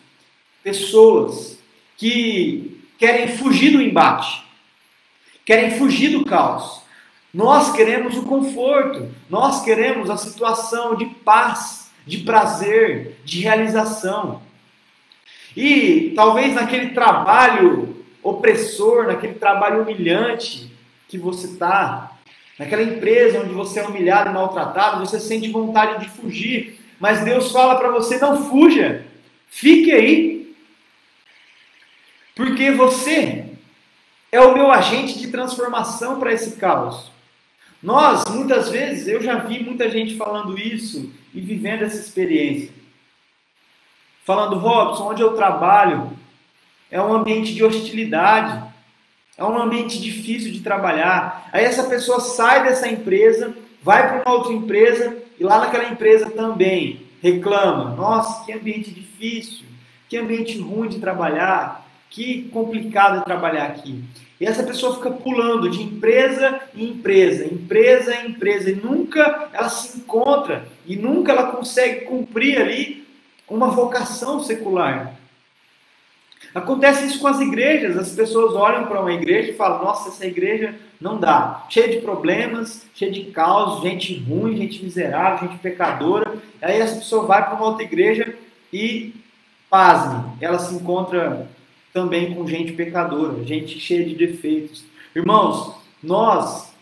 pessoas 0.62 1.58
que 1.96 2.82
querem 2.98 3.36
fugir 3.36 3.72
do 3.72 3.82
embate, 3.82 4.44
querem 5.44 5.72
fugir 5.72 6.10
do 6.16 6.24
caos. 6.24 6.82
Nós 7.34 7.72
queremos 7.72 8.16
o 8.16 8.22
conforto, 8.22 9.10
nós 9.28 9.62
queremos 9.62 10.08
a 10.08 10.16
situação 10.16 10.96
de 10.96 11.04
paz, 11.04 11.90
de 12.06 12.18
prazer, 12.18 13.20
de 13.24 13.40
realização. 13.40 14.40
E 15.56 16.12
talvez 16.14 16.54
naquele 16.54 16.90
trabalho 16.90 18.04
opressor, 18.22 19.06
naquele 19.06 19.34
trabalho 19.34 19.82
humilhante 19.82 20.70
que 21.08 21.16
você 21.16 21.46
está, 21.46 22.12
naquela 22.58 22.82
empresa 22.82 23.40
onde 23.40 23.54
você 23.54 23.80
é 23.80 23.86
humilhado 23.86 24.30
e 24.30 24.34
maltratado, 24.34 25.00
você 25.00 25.18
sente 25.18 25.48
vontade 25.50 26.04
de 26.04 26.10
fugir, 26.10 26.78
mas 27.00 27.24
Deus 27.24 27.50
fala 27.52 27.76
para 27.76 27.90
você: 27.90 28.18
não 28.18 28.44
fuja, 28.50 29.06
fique 29.48 29.90
aí, 29.92 30.54
porque 32.34 32.70
você 32.70 33.46
é 34.30 34.40
o 34.40 34.52
meu 34.52 34.70
agente 34.70 35.18
de 35.18 35.28
transformação 35.28 36.20
para 36.20 36.32
esse 36.32 36.56
caos. 36.56 37.10
Nós, 37.82 38.24
muitas 38.28 38.68
vezes, 38.68 39.06
eu 39.06 39.22
já 39.22 39.36
vi 39.38 39.62
muita 39.62 39.88
gente 39.88 40.16
falando 40.16 40.58
isso 40.58 41.10
e 41.32 41.40
vivendo 41.40 41.82
essa 41.82 41.98
experiência 41.98 42.85
falando: 44.26 44.58
Robson, 44.58 45.10
onde 45.10 45.22
eu 45.22 45.34
trabalho 45.34 46.10
é 46.90 47.00
um 47.00 47.14
ambiente 47.14 47.54
de 47.54 47.64
hostilidade, 47.64 48.62
é 49.38 49.44
um 49.44 49.56
ambiente 49.56 50.00
difícil 50.00 50.52
de 50.52 50.60
trabalhar. 50.60 51.48
Aí 51.52 51.64
essa 51.64 51.84
pessoa 51.84 52.20
sai 52.20 52.64
dessa 52.64 52.88
empresa, 52.88 53.54
vai 53.82 54.08
para 54.08 54.22
uma 54.22 54.36
outra 54.36 54.52
empresa 54.52 55.16
e 55.38 55.44
lá 55.44 55.60
naquela 55.60 55.88
empresa 55.88 56.28
também 56.28 57.06
reclama: 57.22 57.94
nossa, 57.94 58.44
que 58.44 58.52
ambiente 58.52 58.90
difícil, 58.90 59.64
que 60.08 60.18
ambiente 60.18 60.58
ruim 60.58 60.88
de 60.88 60.98
trabalhar, 60.98 61.86
que 62.10 62.48
complicado 62.48 63.24
trabalhar 63.24 63.66
aqui. 63.66 64.02
E 64.38 64.44
essa 64.44 64.62
pessoa 64.62 64.96
fica 64.96 65.10
pulando 65.10 65.70
de 65.70 65.82
empresa 65.82 66.60
em 66.74 66.90
empresa, 66.90 67.46
empresa 67.46 68.14
em 68.16 68.30
empresa, 68.32 68.70
e 68.70 68.74
nunca 68.74 69.48
ela 69.50 69.70
se 69.70 69.96
encontra, 69.96 70.68
e 70.86 70.94
nunca 70.94 71.32
ela 71.32 71.52
consegue 71.52 72.04
cumprir 72.04 72.60
ali 72.60 73.05
uma 73.48 73.68
vocação 73.68 74.42
secular. 74.42 75.16
Acontece 76.54 77.06
isso 77.06 77.18
com 77.18 77.26
as 77.26 77.40
igrejas, 77.40 77.96
as 77.96 78.12
pessoas 78.12 78.54
olham 78.54 78.86
para 78.86 79.00
uma 79.00 79.12
igreja 79.12 79.50
e 79.50 79.56
falam: 79.56 79.84
nossa, 79.84 80.08
essa 80.08 80.26
igreja 80.26 80.74
não 81.00 81.18
dá, 81.18 81.66
cheia 81.68 81.88
de 81.88 81.98
problemas, 81.98 82.86
cheia 82.94 83.12
de 83.12 83.24
caos, 83.24 83.82
gente 83.82 84.18
ruim, 84.20 84.56
gente 84.56 84.82
miserável, 84.82 85.48
gente 85.48 85.60
pecadora. 85.60 86.34
Aí 86.62 86.80
essa 86.80 86.96
pessoa 86.96 87.26
vai 87.26 87.44
para 87.44 87.56
uma 87.56 87.66
outra 87.66 87.84
igreja 87.84 88.34
e, 88.72 89.14
pasme, 89.68 90.32
ela 90.40 90.58
se 90.58 90.74
encontra 90.74 91.46
também 91.92 92.34
com 92.34 92.46
gente 92.46 92.72
pecadora, 92.72 93.44
gente 93.44 93.78
cheia 93.78 94.04
de 94.04 94.14
defeitos. 94.14 94.84
Irmãos, 95.14 95.74
nós 96.02 96.74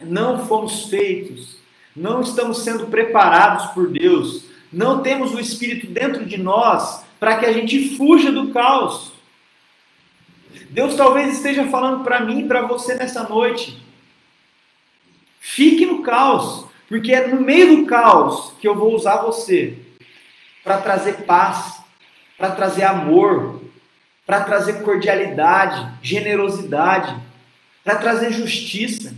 não 0.00 0.46
fomos 0.46 0.88
feitos, 0.88 1.56
não 1.96 2.20
estamos 2.20 2.62
sendo 2.62 2.86
preparados 2.86 3.66
por 3.72 3.88
Deus 3.88 4.39
não 4.72 5.02
temos 5.02 5.34
o 5.34 5.40
Espírito 5.40 5.86
dentro 5.86 6.24
de 6.24 6.38
nós 6.38 7.04
para 7.18 7.36
que 7.36 7.46
a 7.46 7.52
gente 7.52 7.96
fuja 7.96 8.30
do 8.30 8.50
caos. 8.50 9.12
Deus 10.70 10.94
talvez 10.94 11.34
esteja 11.34 11.66
falando 11.68 12.04
para 12.04 12.20
mim 12.20 12.40
e 12.40 12.48
para 12.48 12.62
você 12.62 12.94
nessa 12.94 13.24
noite. 13.24 13.82
Fique 15.40 15.84
no 15.86 16.02
caos, 16.02 16.66
porque 16.88 17.12
é 17.12 17.26
no 17.26 17.40
meio 17.40 17.76
do 17.76 17.86
caos 17.86 18.52
que 18.60 18.68
eu 18.68 18.74
vou 18.74 18.94
usar 18.94 19.16
você 19.16 19.78
para 20.62 20.78
trazer 20.78 21.24
paz, 21.24 21.80
para 22.36 22.52
trazer 22.52 22.84
amor, 22.84 23.60
para 24.26 24.44
trazer 24.44 24.82
cordialidade, 24.82 25.98
generosidade, 26.02 27.16
para 27.82 27.96
trazer 27.96 28.32
justiça. 28.32 29.14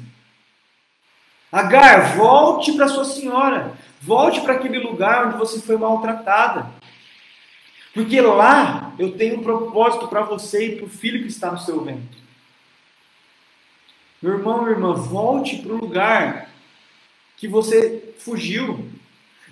Agar, 1.53 2.17
volte 2.17 2.73
para 2.73 2.88
sua 2.88 3.05
senhora. 3.05 3.75
Volte 4.01 4.41
para 4.41 4.55
aquele 4.55 4.79
lugar 4.79 5.27
onde 5.27 5.37
você 5.37 5.61
foi 5.61 5.77
maltratada. 5.77 6.71
Porque 7.93 8.19
lá 8.23 8.95
eu 8.99 9.12
tenho 9.12 9.38
um 9.38 9.43
propósito 9.43 10.09
para 10.09 10.23
você 10.23 10.69
e 10.69 10.77
para 10.77 10.87
o 10.87 10.88
filho 10.88 11.21
que 11.21 11.29
está 11.29 11.53
no 11.53 11.59
seu 11.59 11.85
ventre. 11.85 12.23
Meu 14.23 14.38
irmão, 14.38 14.62
minha 14.62 14.71
irmã, 14.71 14.95
volte 14.95 15.59
para 15.59 15.73
o 15.73 15.77
lugar 15.77 16.49
que 17.37 17.47
você 17.47 18.15
fugiu. 18.19 18.88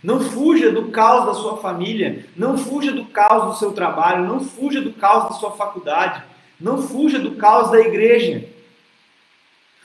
Não 0.03 0.21
fuja 0.21 0.73
do 0.73 0.91
caos 0.91 1.27
da 1.27 1.35
sua 1.35 1.59
família, 1.59 2.27
não 2.35 2.57
fuja 2.57 2.93
do 2.93 3.05
caos 3.05 3.53
do 3.53 3.59
seu 3.59 3.73
trabalho, 3.73 4.27
não 4.27 4.41
fuja 4.41 4.81
do 4.81 4.93
caos 4.93 5.25
da 5.25 5.33
sua 5.33 5.51
faculdade, 5.51 6.23
não 6.59 6.81
fuja 6.81 7.19
do 7.19 7.33
caos 7.33 7.71
da 7.71 7.79
igreja. 7.79 8.49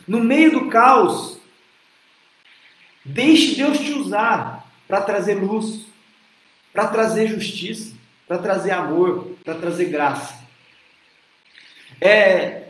No 0.08 0.23
meio 0.23 0.51
do 0.51 0.69
caos, 0.69 1.41
Deixe 3.05 3.55
Deus 3.55 3.77
te 3.77 3.93
usar 3.93 4.67
para 4.87 4.99
trazer 5.01 5.35
luz, 5.35 5.85
para 6.73 6.87
trazer 6.87 7.27
justiça, 7.27 7.93
para 8.27 8.39
trazer 8.39 8.71
amor, 8.71 9.35
para 9.43 9.53
trazer 9.53 9.85
graça. 9.85 10.43
É, 12.01 12.63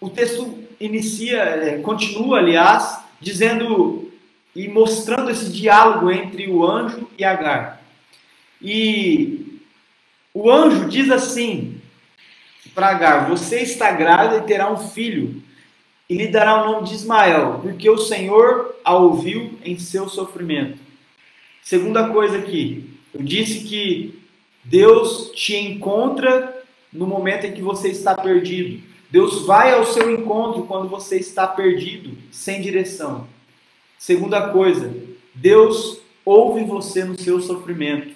o 0.00 0.10
texto 0.10 0.64
inicia, 0.80 1.38
é, 1.38 1.78
continua, 1.78 2.38
aliás, 2.38 2.98
dizendo 3.20 4.12
e 4.54 4.66
mostrando 4.66 5.30
esse 5.30 5.50
diálogo 5.52 6.10
entre 6.10 6.50
o 6.50 6.66
anjo 6.66 7.08
e 7.16 7.24
Agar. 7.24 7.80
E 8.60 9.60
o 10.34 10.50
anjo 10.50 10.88
diz 10.88 11.08
assim 11.10 11.80
para 12.74 12.88
Agar: 12.88 13.28
Você 13.28 13.60
está 13.60 13.92
grávida 13.92 14.38
e 14.38 14.46
terá 14.46 14.70
um 14.70 14.76
filho, 14.76 15.40
e 16.08 16.16
lhe 16.16 16.28
dará 16.28 16.62
o 16.62 16.72
nome 16.72 16.88
de 16.88 16.94
Ismael, 16.94 17.60
porque 17.62 17.88
o 17.88 17.98
Senhor 17.98 18.74
a 18.82 18.96
ouviu 18.96 19.58
em 19.62 19.78
seu 19.78 20.08
sofrimento. 20.08 20.78
Segunda 21.62 22.08
coisa 22.08 22.38
aqui, 22.38 22.88
eu 23.12 23.22
disse 23.22 23.60
que 23.64 24.18
Deus 24.64 25.32
te 25.34 25.54
encontra 25.56 26.64
no 26.92 27.06
momento 27.06 27.44
em 27.44 27.52
que 27.52 27.60
você 27.60 27.88
está 27.88 28.14
perdido. 28.14 28.82
Deus 29.10 29.44
vai 29.44 29.74
ao 29.74 29.84
seu 29.84 30.10
encontro 30.10 30.64
quando 30.64 30.88
você 30.88 31.18
está 31.18 31.46
perdido, 31.46 32.16
sem 32.30 32.60
direção. 32.60 33.26
Segunda 33.98 34.48
coisa, 34.48 34.94
Deus 35.34 36.00
ouve 36.24 36.64
você 36.64 37.04
no 37.04 37.18
seu 37.18 37.40
sofrimento. 37.40 38.14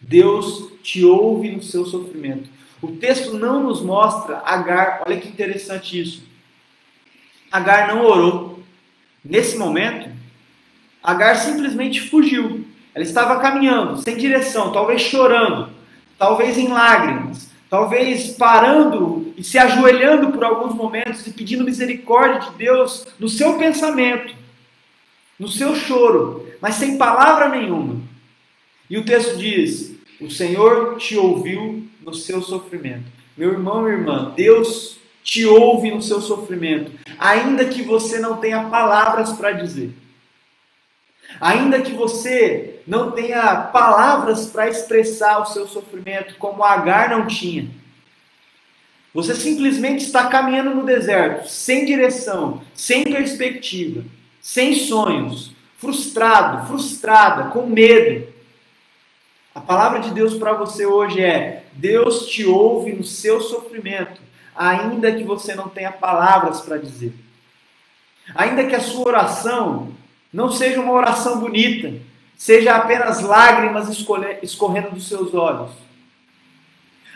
Deus 0.00 0.70
te 0.82 1.04
ouve 1.04 1.50
no 1.50 1.62
seu 1.62 1.84
sofrimento. 1.84 2.48
O 2.80 2.88
texto 2.92 3.34
não 3.34 3.62
nos 3.62 3.80
mostra 3.80 4.42
Agar, 4.44 5.02
olha 5.06 5.18
que 5.18 5.28
interessante 5.28 6.00
isso. 6.00 6.22
Agar 7.56 7.88
não 7.88 8.04
orou. 8.04 8.62
Nesse 9.24 9.56
momento, 9.56 10.10
Agar 11.02 11.36
simplesmente 11.36 12.00
fugiu. 12.02 12.66
Ela 12.94 13.04
estava 13.04 13.40
caminhando, 13.40 13.96
sem 14.02 14.16
direção, 14.16 14.72
talvez 14.72 15.02
chorando, 15.02 15.70
talvez 16.18 16.58
em 16.58 16.68
lágrimas, 16.68 17.50
talvez 17.70 18.32
parando 18.32 19.32
e 19.36 19.44
se 19.44 19.56
ajoelhando 19.56 20.32
por 20.32 20.42
alguns 20.44 20.74
momentos 20.74 21.26
e 21.26 21.30
pedindo 21.30 21.64
misericórdia 21.64 22.50
de 22.50 22.56
Deus 22.56 23.06
no 23.18 23.28
seu 23.28 23.56
pensamento, 23.56 24.34
no 25.38 25.48
seu 25.48 25.74
choro, 25.76 26.48
mas 26.60 26.74
sem 26.74 26.98
palavra 26.98 27.48
nenhuma. 27.48 28.00
E 28.90 28.98
o 28.98 29.04
texto 29.04 29.36
diz: 29.36 29.94
O 30.20 30.30
Senhor 30.30 30.96
te 30.96 31.16
ouviu 31.16 31.86
no 32.02 32.12
seu 32.12 32.42
sofrimento. 32.42 33.04
Meu 33.36 33.52
irmão, 33.52 33.82
minha 33.82 33.94
irmã, 33.94 34.32
Deus 34.34 34.95
te 35.26 35.44
ouve 35.44 35.90
no 35.90 36.00
seu 36.00 36.20
sofrimento, 36.20 36.92
ainda 37.18 37.64
que 37.64 37.82
você 37.82 38.20
não 38.20 38.36
tenha 38.36 38.62
palavras 38.70 39.32
para 39.32 39.50
dizer. 39.50 39.92
Ainda 41.40 41.82
que 41.82 41.92
você 41.92 42.80
não 42.86 43.10
tenha 43.10 43.56
palavras 43.72 44.46
para 44.46 44.68
expressar 44.68 45.40
o 45.40 45.46
seu 45.46 45.66
sofrimento, 45.66 46.36
como 46.36 46.62
Agar 46.62 47.10
não 47.10 47.26
tinha. 47.26 47.68
Você 49.12 49.34
simplesmente 49.34 50.04
está 50.04 50.28
caminhando 50.28 50.72
no 50.72 50.86
deserto, 50.86 51.48
sem 51.48 51.84
direção, 51.84 52.62
sem 52.72 53.02
perspectiva, 53.02 54.04
sem 54.40 54.74
sonhos, 54.74 55.52
frustrado, 55.76 56.68
frustrada, 56.68 57.50
com 57.50 57.66
medo. 57.66 58.28
A 59.52 59.60
palavra 59.60 59.98
de 59.98 60.12
Deus 60.12 60.34
para 60.34 60.52
você 60.52 60.86
hoje 60.86 61.20
é: 61.20 61.64
Deus 61.72 62.28
te 62.28 62.46
ouve 62.46 62.92
no 62.92 63.02
seu 63.02 63.40
sofrimento, 63.40 64.20
ainda 64.56 65.14
que 65.14 65.22
você 65.22 65.54
não 65.54 65.68
tenha 65.68 65.92
palavras 65.92 66.60
para 66.60 66.78
dizer. 66.78 67.14
Ainda 68.34 68.66
que 68.66 68.74
a 68.74 68.80
sua 68.80 69.06
oração 69.06 69.92
não 70.32 70.50
seja 70.50 70.80
uma 70.80 70.92
oração 70.92 71.38
bonita, 71.38 71.94
seja 72.36 72.76
apenas 72.76 73.20
lágrimas 73.20 73.88
escorrendo 74.42 74.90
dos 74.90 75.08
seus 75.08 75.32
olhos. 75.34 75.72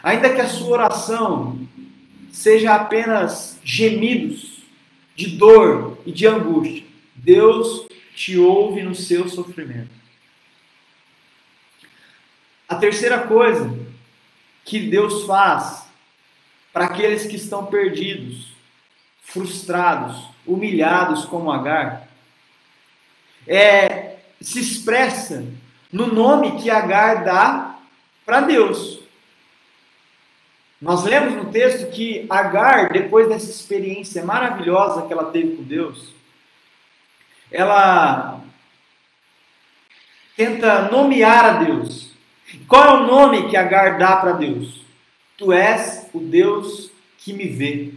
Ainda 0.02 0.32
que 0.32 0.40
a 0.40 0.48
sua 0.48 0.70
oração 0.70 1.58
seja 2.32 2.74
apenas 2.74 3.58
gemidos 3.62 4.62
de 5.14 5.36
dor 5.36 5.98
e 6.06 6.12
de 6.12 6.26
angústia, 6.26 6.86
Deus 7.14 7.86
te 8.14 8.38
ouve 8.38 8.82
no 8.82 8.94
seu 8.94 9.28
sofrimento. 9.28 9.90
A 12.68 12.76
terceira 12.76 13.18
coisa 13.18 13.76
que 14.64 14.78
Deus 14.78 15.24
faz 15.24 15.89
para 16.72 16.86
aqueles 16.86 17.26
que 17.26 17.36
estão 17.36 17.66
perdidos, 17.66 18.52
frustrados, 19.22 20.28
humilhados 20.46 21.24
como 21.24 21.50
Agar, 21.50 22.08
é, 23.46 24.16
se 24.40 24.60
expressa 24.60 25.44
no 25.92 26.06
nome 26.06 26.60
que 26.60 26.70
Agar 26.70 27.24
dá 27.24 27.78
para 28.24 28.42
Deus. 28.42 29.00
Nós 30.80 31.04
lemos 31.04 31.34
no 31.34 31.50
texto 31.50 31.90
que 31.90 32.26
Agar, 32.30 32.90
depois 32.90 33.28
dessa 33.28 33.50
experiência 33.50 34.24
maravilhosa 34.24 35.06
que 35.06 35.12
ela 35.12 35.30
teve 35.30 35.56
com 35.56 35.62
Deus, 35.62 36.12
ela 37.50 38.40
tenta 40.36 40.90
nomear 40.90 41.44
a 41.44 41.52
Deus. 41.64 42.12
Qual 42.66 42.84
é 42.84 42.90
o 43.00 43.06
nome 43.06 43.50
que 43.50 43.56
Agar 43.56 43.98
dá 43.98 44.16
para 44.16 44.32
Deus? 44.32 44.80
Tu 45.36 45.52
és 45.52 45.99
o 46.12 46.20
Deus 46.20 46.90
que 47.18 47.32
me 47.32 47.46
vê. 47.46 47.92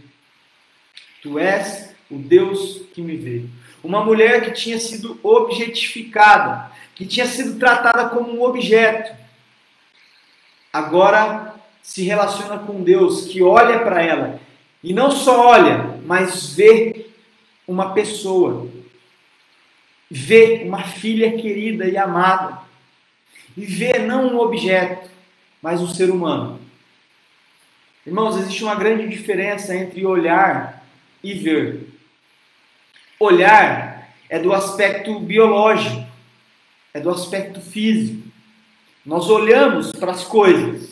Tu 1.22 1.38
és 1.38 1.94
o 2.10 2.16
Deus 2.16 2.82
que 2.94 3.00
me 3.00 3.16
vê. 3.16 3.44
Uma 3.82 4.04
mulher 4.04 4.44
que 4.44 4.52
tinha 4.52 4.78
sido 4.78 5.18
objetificada, 5.22 6.70
que 6.94 7.06
tinha 7.06 7.26
sido 7.26 7.58
tratada 7.58 8.08
como 8.08 8.32
um 8.32 8.42
objeto, 8.42 9.14
agora 10.72 11.54
se 11.82 12.02
relaciona 12.02 12.58
com 12.58 12.82
Deus, 12.82 13.26
que 13.26 13.42
olha 13.42 13.80
para 13.80 14.02
ela 14.02 14.40
e 14.84 14.92
não 14.92 15.10
só 15.10 15.48
olha, 15.48 15.98
mas 16.04 16.52
vê 16.54 17.06
uma 17.66 17.94
pessoa, 17.94 18.68
vê 20.10 20.62
uma 20.66 20.82
filha 20.82 21.38
querida 21.38 21.86
e 21.86 21.96
amada, 21.96 22.58
e 23.56 23.64
vê 23.64 23.98
não 23.98 24.34
um 24.34 24.38
objeto, 24.38 25.08
mas 25.62 25.80
um 25.80 25.88
ser 25.88 26.10
humano. 26.10 26.60
Irmãos, 28.06 28.36
existe 28.36 28.62
uma 28.62 28.74
grande 28.74 29.08
diferença 29.08 29.74
entre 29.74 30.04
olhar 30.04 30.84
e 31.22 31.32
ver. 31.32 31.88
Olhar 33.18 34.10
é 34.28 34.38
do 34.38 34.52
aspecto 34.52 35.18
biológico, 35.20 36.04
é 36.92 37.00
do 37.00 37.08
aspecto 37.08 37.62
físico. 37.62 38.28
Nós 39.06 39.30
olhamos 39.30 39.90
para 39.92 40.12
as 40.12 40.22
coisas, 40.22 40.90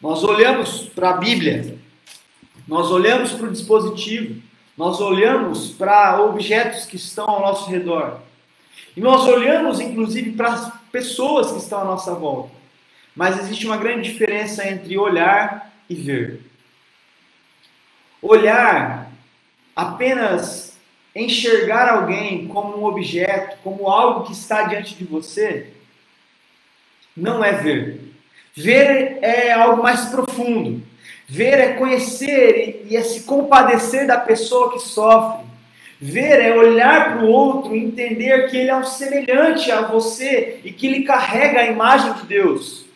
nós 0.00 0.22
olhamos 0.22 0.82
para 0.94 1.10
a 1.10 1.16
Bíblia, 1.16 1.76
nós 2.68 2.88
olhamos 2.90 3.32
para 3.32 3.48
o 3.48 3.52
dispositivo, 3.52 4.40
nós 4.76 5.00
olhamos 5.00 5.70
para 5.70 6.22
objetos 6.22 6.86
que 6.86 6.94
estão 6.94 7.28
ao 7.28 7.40
nosso 7.40 7.68
redor. 7.68 8.20
E 8.96 9.00
nós 9.00 9.26
olhamos, 9.26 9.80
inclusive, 9.80 10.32
para 10.32 10.52
as 10.52 10.72
pessoas 10.92 11.50
que 11.50 11.58
estão 11.58 11.80
à 11.80 11.84
nossa 11.84 12.14
volta. 12.14 12.50
Mas 13.14 13.40
existe 13.40 13.66
uma 13.66 13.76
grande 13.76 14.08
diferença 14.12 14.68
entre 14.68 14.96
olhar 14.96 15.68
e 15.88 15.94
ver. 15.94 16.40
Olhar 18.20 19.10
apenas 19.74 20.76
enxergar 21.14 21.88
alguém 21.88 22.46
como 22.48 22.78
um 22.78 22.84
objeto, 22.84 23.56
como 23.62 23.88
algo 23.88 24.24
que 24.24 24.32
está 24.32 24.64
diante 24.64 24.94
de 24.94 25.04
você, 25.04 25.72
não 27.16 27.42
é 27.44 27.52
ver. 27.52 28.00
Ver 28.54 29.18
é 29.22 29.52
algo 29.52 29.82
mais 29.82 30.06
profundo. 30.06 30.82
Ver 31.28 31.58
é 31.58 31.72
conhecer 31.74 32.86
e 32.88 32.96
é 32.96 33.02
se 33.02 33.22
compadecer 33.22 34.06
da 34.06 34.18
pessoa 34.18 34.72
que 34.72 34.80
sofre. 34.80 35.46
Ver 36.00 36.40
é 36.40 36.56
olhar 36.56 37.16
para 37.16 37.24
o 37.24 37.28
outro 37.28 37.74
e 37.74 37.84
entender 37.84 38.48
que 38.48 38.56
ele 38.56 38.70
é 38.70 38.76
um 38.76 38.84
semelhante 38.84 39.70
a 39.70 39.82
você 39.82 40.60
e 40.64 40.72
que 40.72 40.86
ele 40.86 41.02
carrega 41.02 41.60
a 41.60 41.66
imagem 41.66 42.12
de 42.14 42.26
Deus. 42.26 42.87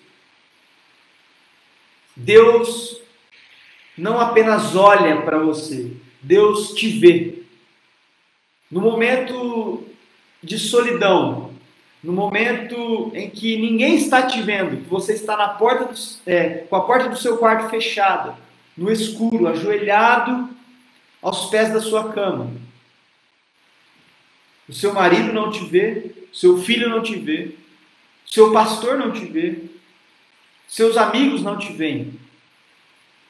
Deus 2.17 3.01
não 3.97 4.21
apenas 4.21 4.75
olha 4.75 5.23
para 5.23 5.39
você, 5.39 5.93
Deus 6.23 6.73
te 6.75 6.89
vê. 6.89 7.43
No 8.71 8.81
momento 8.81 9.85
de 10.43 10.59
solidão, 10.59 11.53
no 12.03 12.13
momento 12.13 13.13
em 13.15 13.31
que 13.31 13.57
ninguém 13.57 13.97
está 13.97 14.27
te 14.27 14.43
vendo, 14.43 14.83
você 14.89 15.13
está 15.13 15.37
na 15.37 15.49
porta 15.49 15.85
do, 15.85 15.95
é, 16.27 16.65
com 16.69 16.77
a 16.77 16.81
porta 16.81 17.09
do 17.09 17.17
seu 17.17 17.39
quarto 17.39 17.71
fechada, 17.71 18.37
no 18.77 18.91
escuro, 18.91 19.47
ajoelhado 19.47 20.49
aos 21.21 21.47
pés 21.51 21.73
da 21.73 21.81
sua 21.81 22.13
cama. 22.13 22.51
O 24.69 24.73
seu 24.73 24.93
marido 24.93 25.33
não 25.33 25.51
te 25.51 25.65
vê, 25.65 26.13
seu 26.33 26.59
filho 26.59 26.89
não 26.89 27.03
te 27.03 27.15
vê, 27.17 27.55
seu 28.27 28.53
pastor 28.53 28.97
não 28.97 29.13
te 29.13 29.25
vê, 29.27 29.59
seus 30.73 30.97
amigos 30.97 31.43
não 31.43 31.59
te 31.59 31.73
veem. 31.73 32.19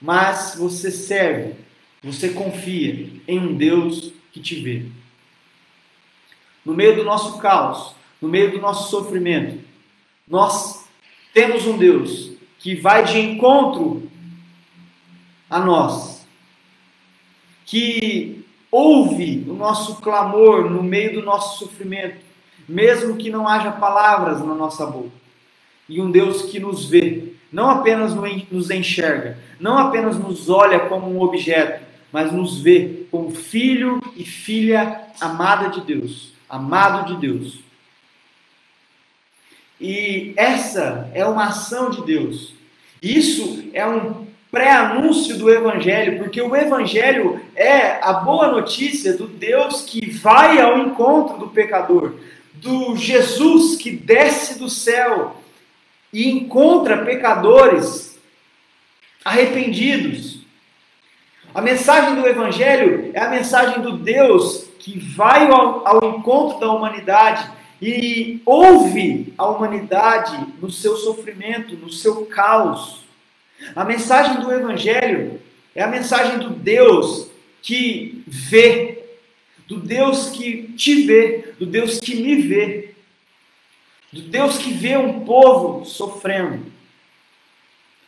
Mas 0.01 0.57
você 0.57 0.91
serve, 0.91 1.55
você 2.03 2.31
confia 2.31 3.09
em 3.27 3.39
um 3.39 3.55
Deus 3.55 4.13
que 4.33 4.41
te 4.41 4.57
vê 4.57 4.87
no 6.65 6.75
meio 6.75 6.97
do 6.97 7.05
nosso 7.05 7.39
caos, 7.39 7.95
no 8.21 8.29
meio 8.29 8.53
do 8.53 8.61
nosso 8.61 8.91
sofrimento, 8.91 9.63
nós 10.27 10.87
temos 11.35 11.67
um 11.67 11.77
Deus 11.77 12.33
que 12.59 12.75
vai 12.77 13.05
de 13.05 13.19
encontro 13.19 14.09
a 15.51 15.59
nós, 15.59 16.25
que 17.67 18.45
ouve 18.71 19.45
o 19.49 19.55
nosso 19.55 19.97
clamor 19.97 20.71
no 20.71 20.83
meio 20.83 21.15
do 21.15 21.23
nosso 21.23 21.59
sofrimento, 21.59 22.23
mesmo 22.69 23.17
que 23.17 23.29
não 23.29 23.49
haja 23.49 23.73
palavras 23.73 24.41
na 24.41 24.55
nossa 24.55 24.87
boca, 24.87 25.11
e 25.93 26.01
um 26.01 26.11
Deus 26.11 26.43
que 26.43 26.59
nos 26.59 26.87
vê, 26.87 27.33
não 27.53 27.69
apenas 27.69 28.15
nos 28.51 28.71
enxerga, 28.71 29.39
não 29.61 29.79
apenas 29.79 30.19
nos 30.19 30.49
olha 30.49 30.81
como 30.81 31.09
um 31.09 31.21
objeto, 31.21 31.83
mas 32.13 32.33
nos 32.33 32.61
vê 32.61 33.05
como 33.11 33.31
filho 33.31 34.01
e 34.17 34.25
filha 34.25 35.01
amada 35.21 35.69
de 35.69 35.81
Deus 35.83 36.33
amado 36.53 37.15
de 37.15 37.27
Deus. 37.27 37.61
E 39.81 40.35
essa 40.37 41.11
é 41.15 41.25
uma 41.25 41.47
ação 41.47 41.89
de 41.89 42.03
Deus. 42.03 42.53
Isso 43.01 43.71
é 43.73 43.87
um 43.87 44.27
pré-anúncio 44.51 45.39
do 45.39 45.51
Evangelho, 45.51 46.19
porque 46.19 46.43
o 46.43 46.55
Evangelho 46.55 47.41
é 47.57 47.99
a 48.03 48.13
boa 48.13 48.49
notícia 48.49 49.17
do 49.17 49.27
Deus 49.27 49.81
que 49.81 50.11
vai 50.11 50.61
ao 50.61 50.79
encontro 50.79 51.39
do 51.39 51.49
pecador, 51.49 52.17
do 52.53 52.95
Jesus 52.97 53.77
que 53.77 53.91
desce 53.91 54.59
do 54.59 54.69
céu 54.69 55.42
e 56.13 56.29
encontra 56.29 57.05
pecadores 57.05 58.19
arrependidos. 59.25 60.41
A 61.55 61.61
mensagem 61.61 62.15
do 62.15 62.27
Evangelho 62.27 63.11
é 63.15 63.21
a 63.21 63.31
mensagem 63.31 63.83
do 63.83 63.97
Deus 63.97 64.69
que 64.79 64.99
vai 64.99 65.49
ao, 65.51 65.87
ao 65.87 66.19
encontro 66.19 66.59
da 66.61 66.73
humanidade 66.73 67.51
e 67.81 68.41
ouve 68.45 69.33
a 69.37 69.47
humanidade 69.47 70.47
no 70.61 70.71
seu 70.71 70.97
sofrimento, 70.97 71.77
no 71.77 71.91
seu 71.91 72.27
caos. 72.27 73.05
A 73.75 73.85
mensagem 73.85 74.41
do 74.41 74.53
Evangelho 74.53 75.41
é 75.75 75.83
a 75.83 75.89
mensagem 75.89 76.39
do 76.39 76.51
Deus 76.51 77.29
que 77.61 78.23
vê, 78.27 79.05
do 79.67 79.79
Deus 79.79 80.31
que 80.31 80.65
te 80.77 81.07
vê, 81.07 81.55
do 81.59 81.67
Deus 81.67 81.99
que 81.99 82.17
me 82.17 82.37
vê, 82.37 82.82
do 84.13 84.23
Deus 84.23 84.59
que 84.59 84.73
vê 84.73 84.97
um 84.97 85.25
povo 85.25 85.85
sofrendo. 85.85 86.71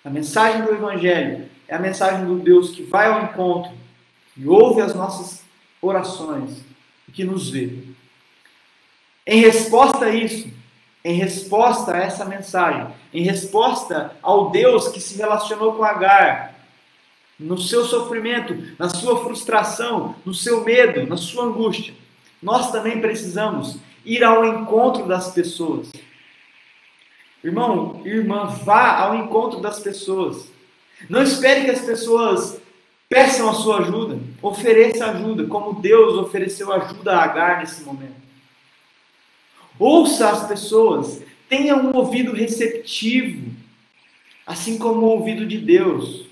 A 0.04 0.10
mensagem 0.10 0.62
do 0.62 0.70
Evangelho 0.70 1.48
é 1.66 1.74
a 1.74 1.78
mensagem 1.78 2.26
do 2.26 2.38
Deus 2.38 2.70
que 2.70 2.82
vai 2.82 3.06
ao 3.06 3.22
encontro, 3.22 3.72
e 4.36 4.46
ouve 4.46 4.82
as 4.82 4.94
nossas 4.94 5.44
orações 5.80 6.60
e 7.08 7.12
que 7.12 7.24
nos 7.24 7.48
vê. 7.48 7.78
Em 9.26 9.40
resposta 9.40 10.06
a 10.06 10.14
isso, 10.14 10.48
em 11.02 11.14
resposta 11.14 11.94
a 11.94 11.98
essa 11.98 12.24
mensagem, 12.24 12.86
em 13.12 13.22
resposta 13.22 14.14
ao 14.20 14.50
Deus 14.50 14.88
que 14.88 15.00
se 15.00 15.16
relacionou 15.16 15.74
com 15.74 15.84
Agar, 15.84 16.54
no 17.38 17.58
seu 17.58 17.84
sofrimento, 17.84 18.74
na 18.78 18.88
sua 18.88 19.22
frustração, 19.24 20.14
no 20.24 20.34
seu 20.34 20.64
medo, 20.64 21.06
na 21.06 21.16
sua 21.16 21.44
angústia, 21.44 21.94
nós 22.42 22.70
também 22.70 23.00
precisamos 23.00 23.78
ir 24.04 24.22
ao 24.22 24.44
encontro 24.44 25.06
das 25.06 25.32
pessoas. 25.32 25.90
Irmão, 27.42 28.00
irmã, 28.04 28.46
vá 28.46 28.98
ao 29.00 29.16
encontro 29.16 29.60
das 29.60 29.80
pessoas. 29.80 30.50
Não 31.08 31.22
espere 31.22 31.64
que 31.64 31.70
as 31.70 31.80
pessoas 31.80 32.60
peçam 33.08 33.48
a 33.48 33.54
sua 33.54 33.80
ajuda, 33.80 34.18
ofereça 34.40 35.06
ajuda, 35.06 35.46
como 35.46 35.80
Deus 35.80 36.14
ofereceu 36.14 36.72
ajuda 36.72 37.16
a 37.16 37.24
Agar 37.24 37.58
nesse 37.60 37.82
momento. 37.82 38.24
Ouça 39.78 40.30
as 40.30 40.46
pessoas, 40.46 41.22
tenha 41.48 41.76
um 41.76 41.94
ouvido 41.94 42.32
receptivo, 42.32 43.52
assim 44.46 44.78
como 44.78 45.02
o 45.02 45.10
ouvido 45.10 45.46
de 45.46 45.58
Deus. 45.58 46.26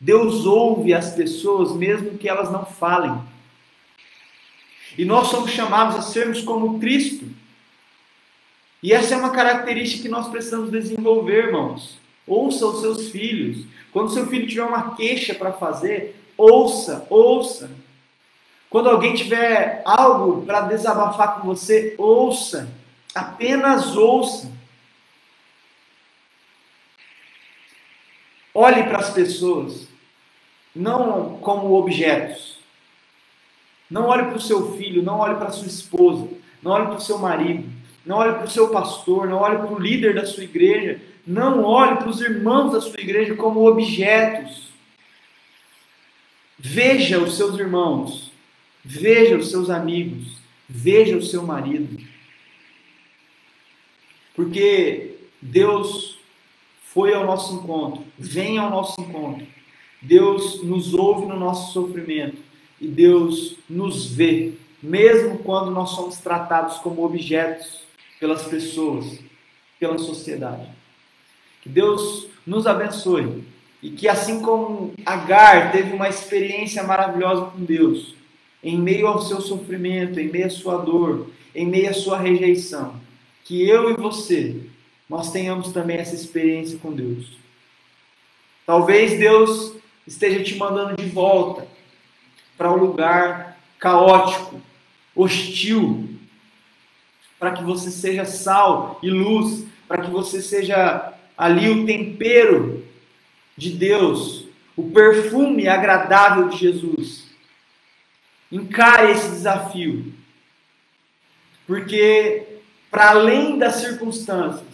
Deus 0.00 0.46
ouve 0.46 0.94
as 0.94 1.14
pessoas 1.14 1.74
mesmo 1.74 2.16
que 2.16 2.28
elas 2.28 2.50
não 2.50 2.64
falem. 2.64 3.20
E 4.98 5.04
nós 5.04 5.28
somos 5.28 5.52
chamados 5.52 5.94
a 5.94 6.02
sermos 6.02 6.42
como 6.42 6.80
Cristo. 6.80 7.24
E 8.82 8.92
essa 8.92 9.14
é 9.14 9.16
uma 9.16 9.30
característica 9.30 10.02
que 10.02 10.08
nós 10.08 10.26
precisamos 10.26 10.72
desenvolver, 10.72 11.46
irmãos. 11.46 12.00
Ouça 12.26 12.66
os 12.66 12.80
seus 12.80 13.08
filhos. 13.08 13.64
Quando 13.92 14.12
seu 14.12 14.26
filho 14.26 14.48
tiver 14.48 14.64
uma 14.64 14.96
queixa 14.96 15.36
para 15.36 15.52
fazer, 15.52 16.20
ouça, 16.36 17.06
ouça. 17.08 17.70
Quando 18.68 18.90
alguém 18.90 19.14
tiver 19.14 19.82
algo 19.84 20.44
para 20.44 20.62
desabafar 20.62 21.36
com 21.36 21.46
você, 21.46 21.94
ouça. 21.96 22.68
Apenas 23.14 23.96
ouça. 23.96 24.50
Olhe 28.52 28.82
para 28.82 28.98
as 28.98 29.10
pessoas, 29.10 29.86
não 30.74 31.38
como 31.38 31.74
objetos. 31.74 32.57
Não 33.90 34.06
olhe 34.06 34.24
para 34.24 34.36
o 34.36 34.40
seu 34.40 34.76
filho, 34.76 35.02
não 35.02 35.18
olhe 35.18 35.36
para 35.36 35.50
sua 35.50 35.66
esposa, 35.66 36.28
não 36.62 36.72
olhe 36.72 36.86
para 36.86 36.96
o 36.96 37.00
seu 37.00 37.18
marido, 37.18 37.68
não 38.04 38.16
olhe 38.16 38.34
para 38.34 38.44
o 38.44 38.50
seu 38.50 38.68
pastor, 38.68 39.28
não 39.28 39.38
olhe 39.38 39.56
para 39.58 39.72
o 39.72 39.78
líder 39.78 40.14
da 40.14 40.26
sua 40.26 40.44
igreja, 40.44 41.00
não 41.26 41.62
olhe 41.64 41.96
para 41.96 42.08
os 42.08 42.20
irmãos 42.20 42.72
da 42.72 42.80
sua 42.80 43.00
igreja 43.00 43.34
como 43.34 43.66
objetos. 43.66 44.68
Veja 46.58 47.18
os 47.18 47.36
seus 47.36 47.58
irmãos 47.58 48.28
Veja 48.90 49.36
os 49.36 49.50
seus 49.50 49.68
amigos, 49.68 50.38
veja 50.66 51.14
o 51.14 51.22
seu 51.22 51.42
marido. 51.42 52.02
Porque 54.34 55.16
Deus 55.42 56.18
foi 56.84 57.12
ao 57.12 57.26
nosso 57.26 57.56
encontro, 57.56 58.02
vem 58.18 58.56
ao 58.56 58.70
nosso 58.70 58.98
encontro. 58.98 59.46
Deus 60.00 60.62
nos 60.62 60.94
ouve 60.94 61.26
no 61.26 61.36
nosso 61.36 61.74
sofrimento 61.74 62.38
e 62.80 62.86
Deus 62.86 63.56
nos 63.68 64.06
vê, 64.06 64.52
mesmo 64.82 65.38
quando 65.38 65.70
nós 65.70 65.90
somos 65.90 66.18
tratados 66.18 66.78
como 66.78 67.04
objetos 67.04 67.82
pelas 68.20 68.44
pessoas, 68.44 69.18
pela 69.78 69.98
sociedade. 69.98 70.66
Que 71.62 71.68
Deus 71.68 72.28
nos 72.46 72.66
abençoe 72.66 73.44
e 73.82 73.90
que 73.90 74.08
assim 74.08 74.40
como 74.40 74.92
Agar 75.04 75.72
teve 75.72 75.92
uma 75.92 76.08
experiência 76.08 76.82
maravilhosa 76.82 77.46
com 77.46 77.64
Deus, 77.64 78.14
em 78.62 78.78
meio 78.78 79.06
ao 79.06 79.20
seu 79.20 79.40
sofrimento, 79.40 80.18
em 80.18 80.28
meio 80.28 80.46
à 80.46 80.50
sua 80.50 80.78
dor, 80.78 81.30
em 81.54 81.66
meio 81.66 81.90
à 81.90 81.94
sua 81.94 82.18
rejeição, 82.18 82.94
que 83.44 83.68
eu 83.68 83.90
e 83.90 83.94
você, 83.94 84.60
nós 85.08 85.30
tenhamos 85.30 85.72
também 85.72 85.96
essa 85.96 86.14
experiência 86.14 86.78
com 86.78 86.92
Deus. 86.92 87.38
Talvez 88.66 89.18
Deus 89.18 89.74
esteja 90.06 90.42
te 90.42 90.56
mandando 90.56 90.96
de 90.96 91.08
volta 91.08 91.66
para 92.58 92.70
um 92.70 92.76
lugar 92.76 93.56
caótico, 93.78 94.60
hostil, 95.16 96.18
para 97.38 97.52
que 97.52 97.62
você 97.62 97.90
seja 97.90 98.26
sal 98.26 98.98
e 99.02 99.08
luz, 99.08 99.64
para 99.86 100.02
que 100.02 100.10
você 100.10 100.42
seja 100.42 101.14
ali 101.36 101.70
o 101.70 101.86
tempero 101.86 102.84
de 103.56 103.70
Deus, 103.70 104.46
o 104.76 104.90
perfume 104.90 105.66
agradável 105.66 106.48
de 106.48 106.58
Jesus 106.58 107.28
Encare 108.50 109.12
esse 109.12 109.28
desafio. 109.28 110.12
Porque, 111.66 112.60
para 112.90 113.10
além 113.10 113.58
das 113.58 113.76
circunstâncias, 113.76 114.66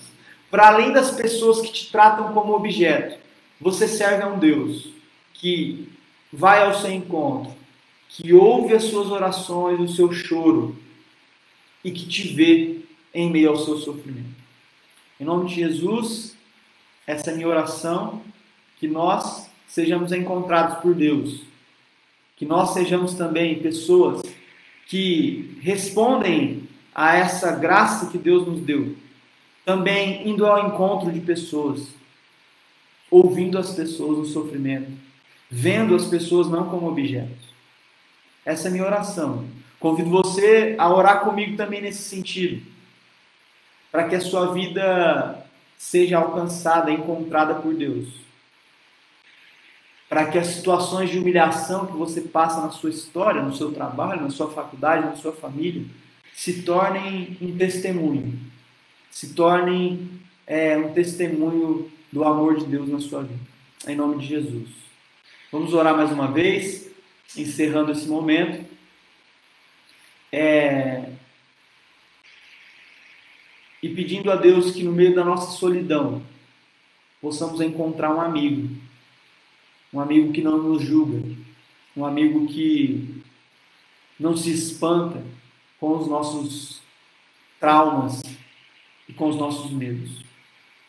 para 0.49 0.68
além 0.68 0.93
das 0.93 1.11
pessoas 1.11 1.61
que 1.61 1.72
te 1.72 1.91
tratam 1.91 2.32
como 2.32 2.55
objeto, 2.55 3.18
você 3.61 3.89
serve 3.89 4.22
a 4.22 4.28
um 4.28 4.39
Deus 4.39 4.93
que 5.32 5.93
vai 6.32 6.62
ao 6.62 6.74
seu 6.74 6.93
encontro, 6.93 7.53
que 8.15 8.33
ouve 8.33 8.75
as 8.75 8.85
suas 8.85 9.11
orações, 9.11 9.79
o 9.79 9.95
seu 9.95 10.12
choro 10.12 10.77
e 11.85 11.91
que 11.91 12.07
te 12.07 12.29
vê 12.29 12.81
em 13.12 13.31
meio 13.31 13.51
ao 13.51 13.57
seu 13.57 13.77
sofrimento. 13.79 14.43
Em 15.21 15.25
nome 15.25 15.49
de 15.49 15.57
Jesus, 15.57 16.37
essa 17.07 17.31
é 17.31 17.35
minha 17.35 17.49
oração, 17.49 18.23
que 18.79 18.89
nós 18.89 19.51
sejamos 19.67 20.12
encontrados 20.12 20.79
por 20.79 20.95
Deus 20.95 21.45
que 22.37 22.45
nós 22.45 22.71
sejamos 22.71 23.15
também 23.15 23.61
pessoas 23.61 24.23
que 24.87 25.59
respondem 25.62 26.69
a 26.95 27.17
essa 27.17 27.53
graça 27.53 28.11
que 28.11 28.19
Deus 28.19 28.47
nos 28.47 28.61
deu, 28.61 28.95
também 29.65 30.29
indo 30.29 30.47
ao 30.47 30.69
encontro 30.69 31.11
de 31.11 31.21
pessoas, 31.21 31.89
ouvindo 33.11 33.57
as 33.57 33.73
pessoas 33.73 34.19
no 34.19 34.25
sofrimento, 34.27 34.91
vendo 35.51 35.95
as 35.95 36.07
pessoas 36.07 36.49
não 36.49 36.69
como 36.69 36.89
objetos. 36.89 37.54
Essa 38.45 38.66
é 38.66 38.68
a 38.68 38.72
minha 38.72 38.84
oração. 38.84 39.45
Convido 39.80 40.11
você 40.11 40.74
a 40.78 40.92
orar 40.92 41.20
comigo 41.20 41.57
também 41.57 41.80
nesse 41.80 42.03
sentido, 42.03 42.62
para 43.90 44.09
que 44.09 44.14
a 44.14 44.20
sua 44.20 44.53
vida 44.53 45.47
seja 45.76 46.18
alcançada, 46.18 46.90
encontrada 46.90 47.55
por 47.55 47.74
Deus 47.74 48.24
para 50.14 50.26
que 50.26 50.38
as 50.38 50.47
situações 50.47 51.11
de 51.11 51.18
humilhação 51.18 51.86
que 51.86 51.97
você 51.97 52.20
passa 52.20 52.61
na 52.61 52.70
sua 52.70 52.90
história, 52.90 53.42
no 53.42 53.53
seu 53.53 53.72
trabalho, 53.72 54.22
na 54.22 54.30
sua 54.30 54.49
faculdade, 54.49 55.07
na 55.07 55.16
sua 55.16 55.32
família, 55.32 55.84
se 56.32 56.62
tornem 56.62 57.36
um 57.40 57.59
testemunho, 57.59 58.38
se 59.11 59.34
tornem 59.34 60.09
é, 60.47 60.76
um 60.76 60.92
testemunho 60.92 61.90
do 62.12 62.22
amor 62.22 62.59
de 62.59 62.66
Deus 62.66 62.88
na 62.88 63.01
sua 63.01 63.22
vida. 63.22 63.40
Em 63.88 63.97
nome 63.97 64.18
de 64.18 64.26
Jesus. 64.26 64.68
Vamos 65.51 65.74
orar 65.74 65.97
mais 65.97 66.12
uma 66.12 66.30
vez, 66.30 66.90
encerrando 67.37 67.93
esse 67.93 68.07
momento. 68.07 68.64
É... 70.32 71.11
E 73.82 73.89
pedindo 73.91 74.30
a 74.30 74.37
Deus 74.37 74.72
que 74.72 74.82
no 74.82 74.93
meio 74.93 75.14
da 75.14 75.24
nossa 75.24 75.53
solidão 75.59 76.22
possamos 77.20 77.61
encontrar 77.61 78.14
um 78.14 78.20
amigo 78.20 78.85
um 79.95 80.01
amigo 80.01 80.32
que 80.32 80.43
não 80.43 80.59
nos 80.59 80.82
julga, 80.82 81.22
um 81.97 82.05
amigo 82.05 82.49
que 82.49 83.22
não 84.18 84.37
se 84.37 84.51
espanta 84.51 85.24
com 85.78 85.97
os 85.97 86.09
nossos 86.09 86.82
traumas 87.61 88.20
e 89.09 89.12
com 89.12 89.28
os 89.28 89.37
nossos 89.37 89.70
medos. 89.70 90.24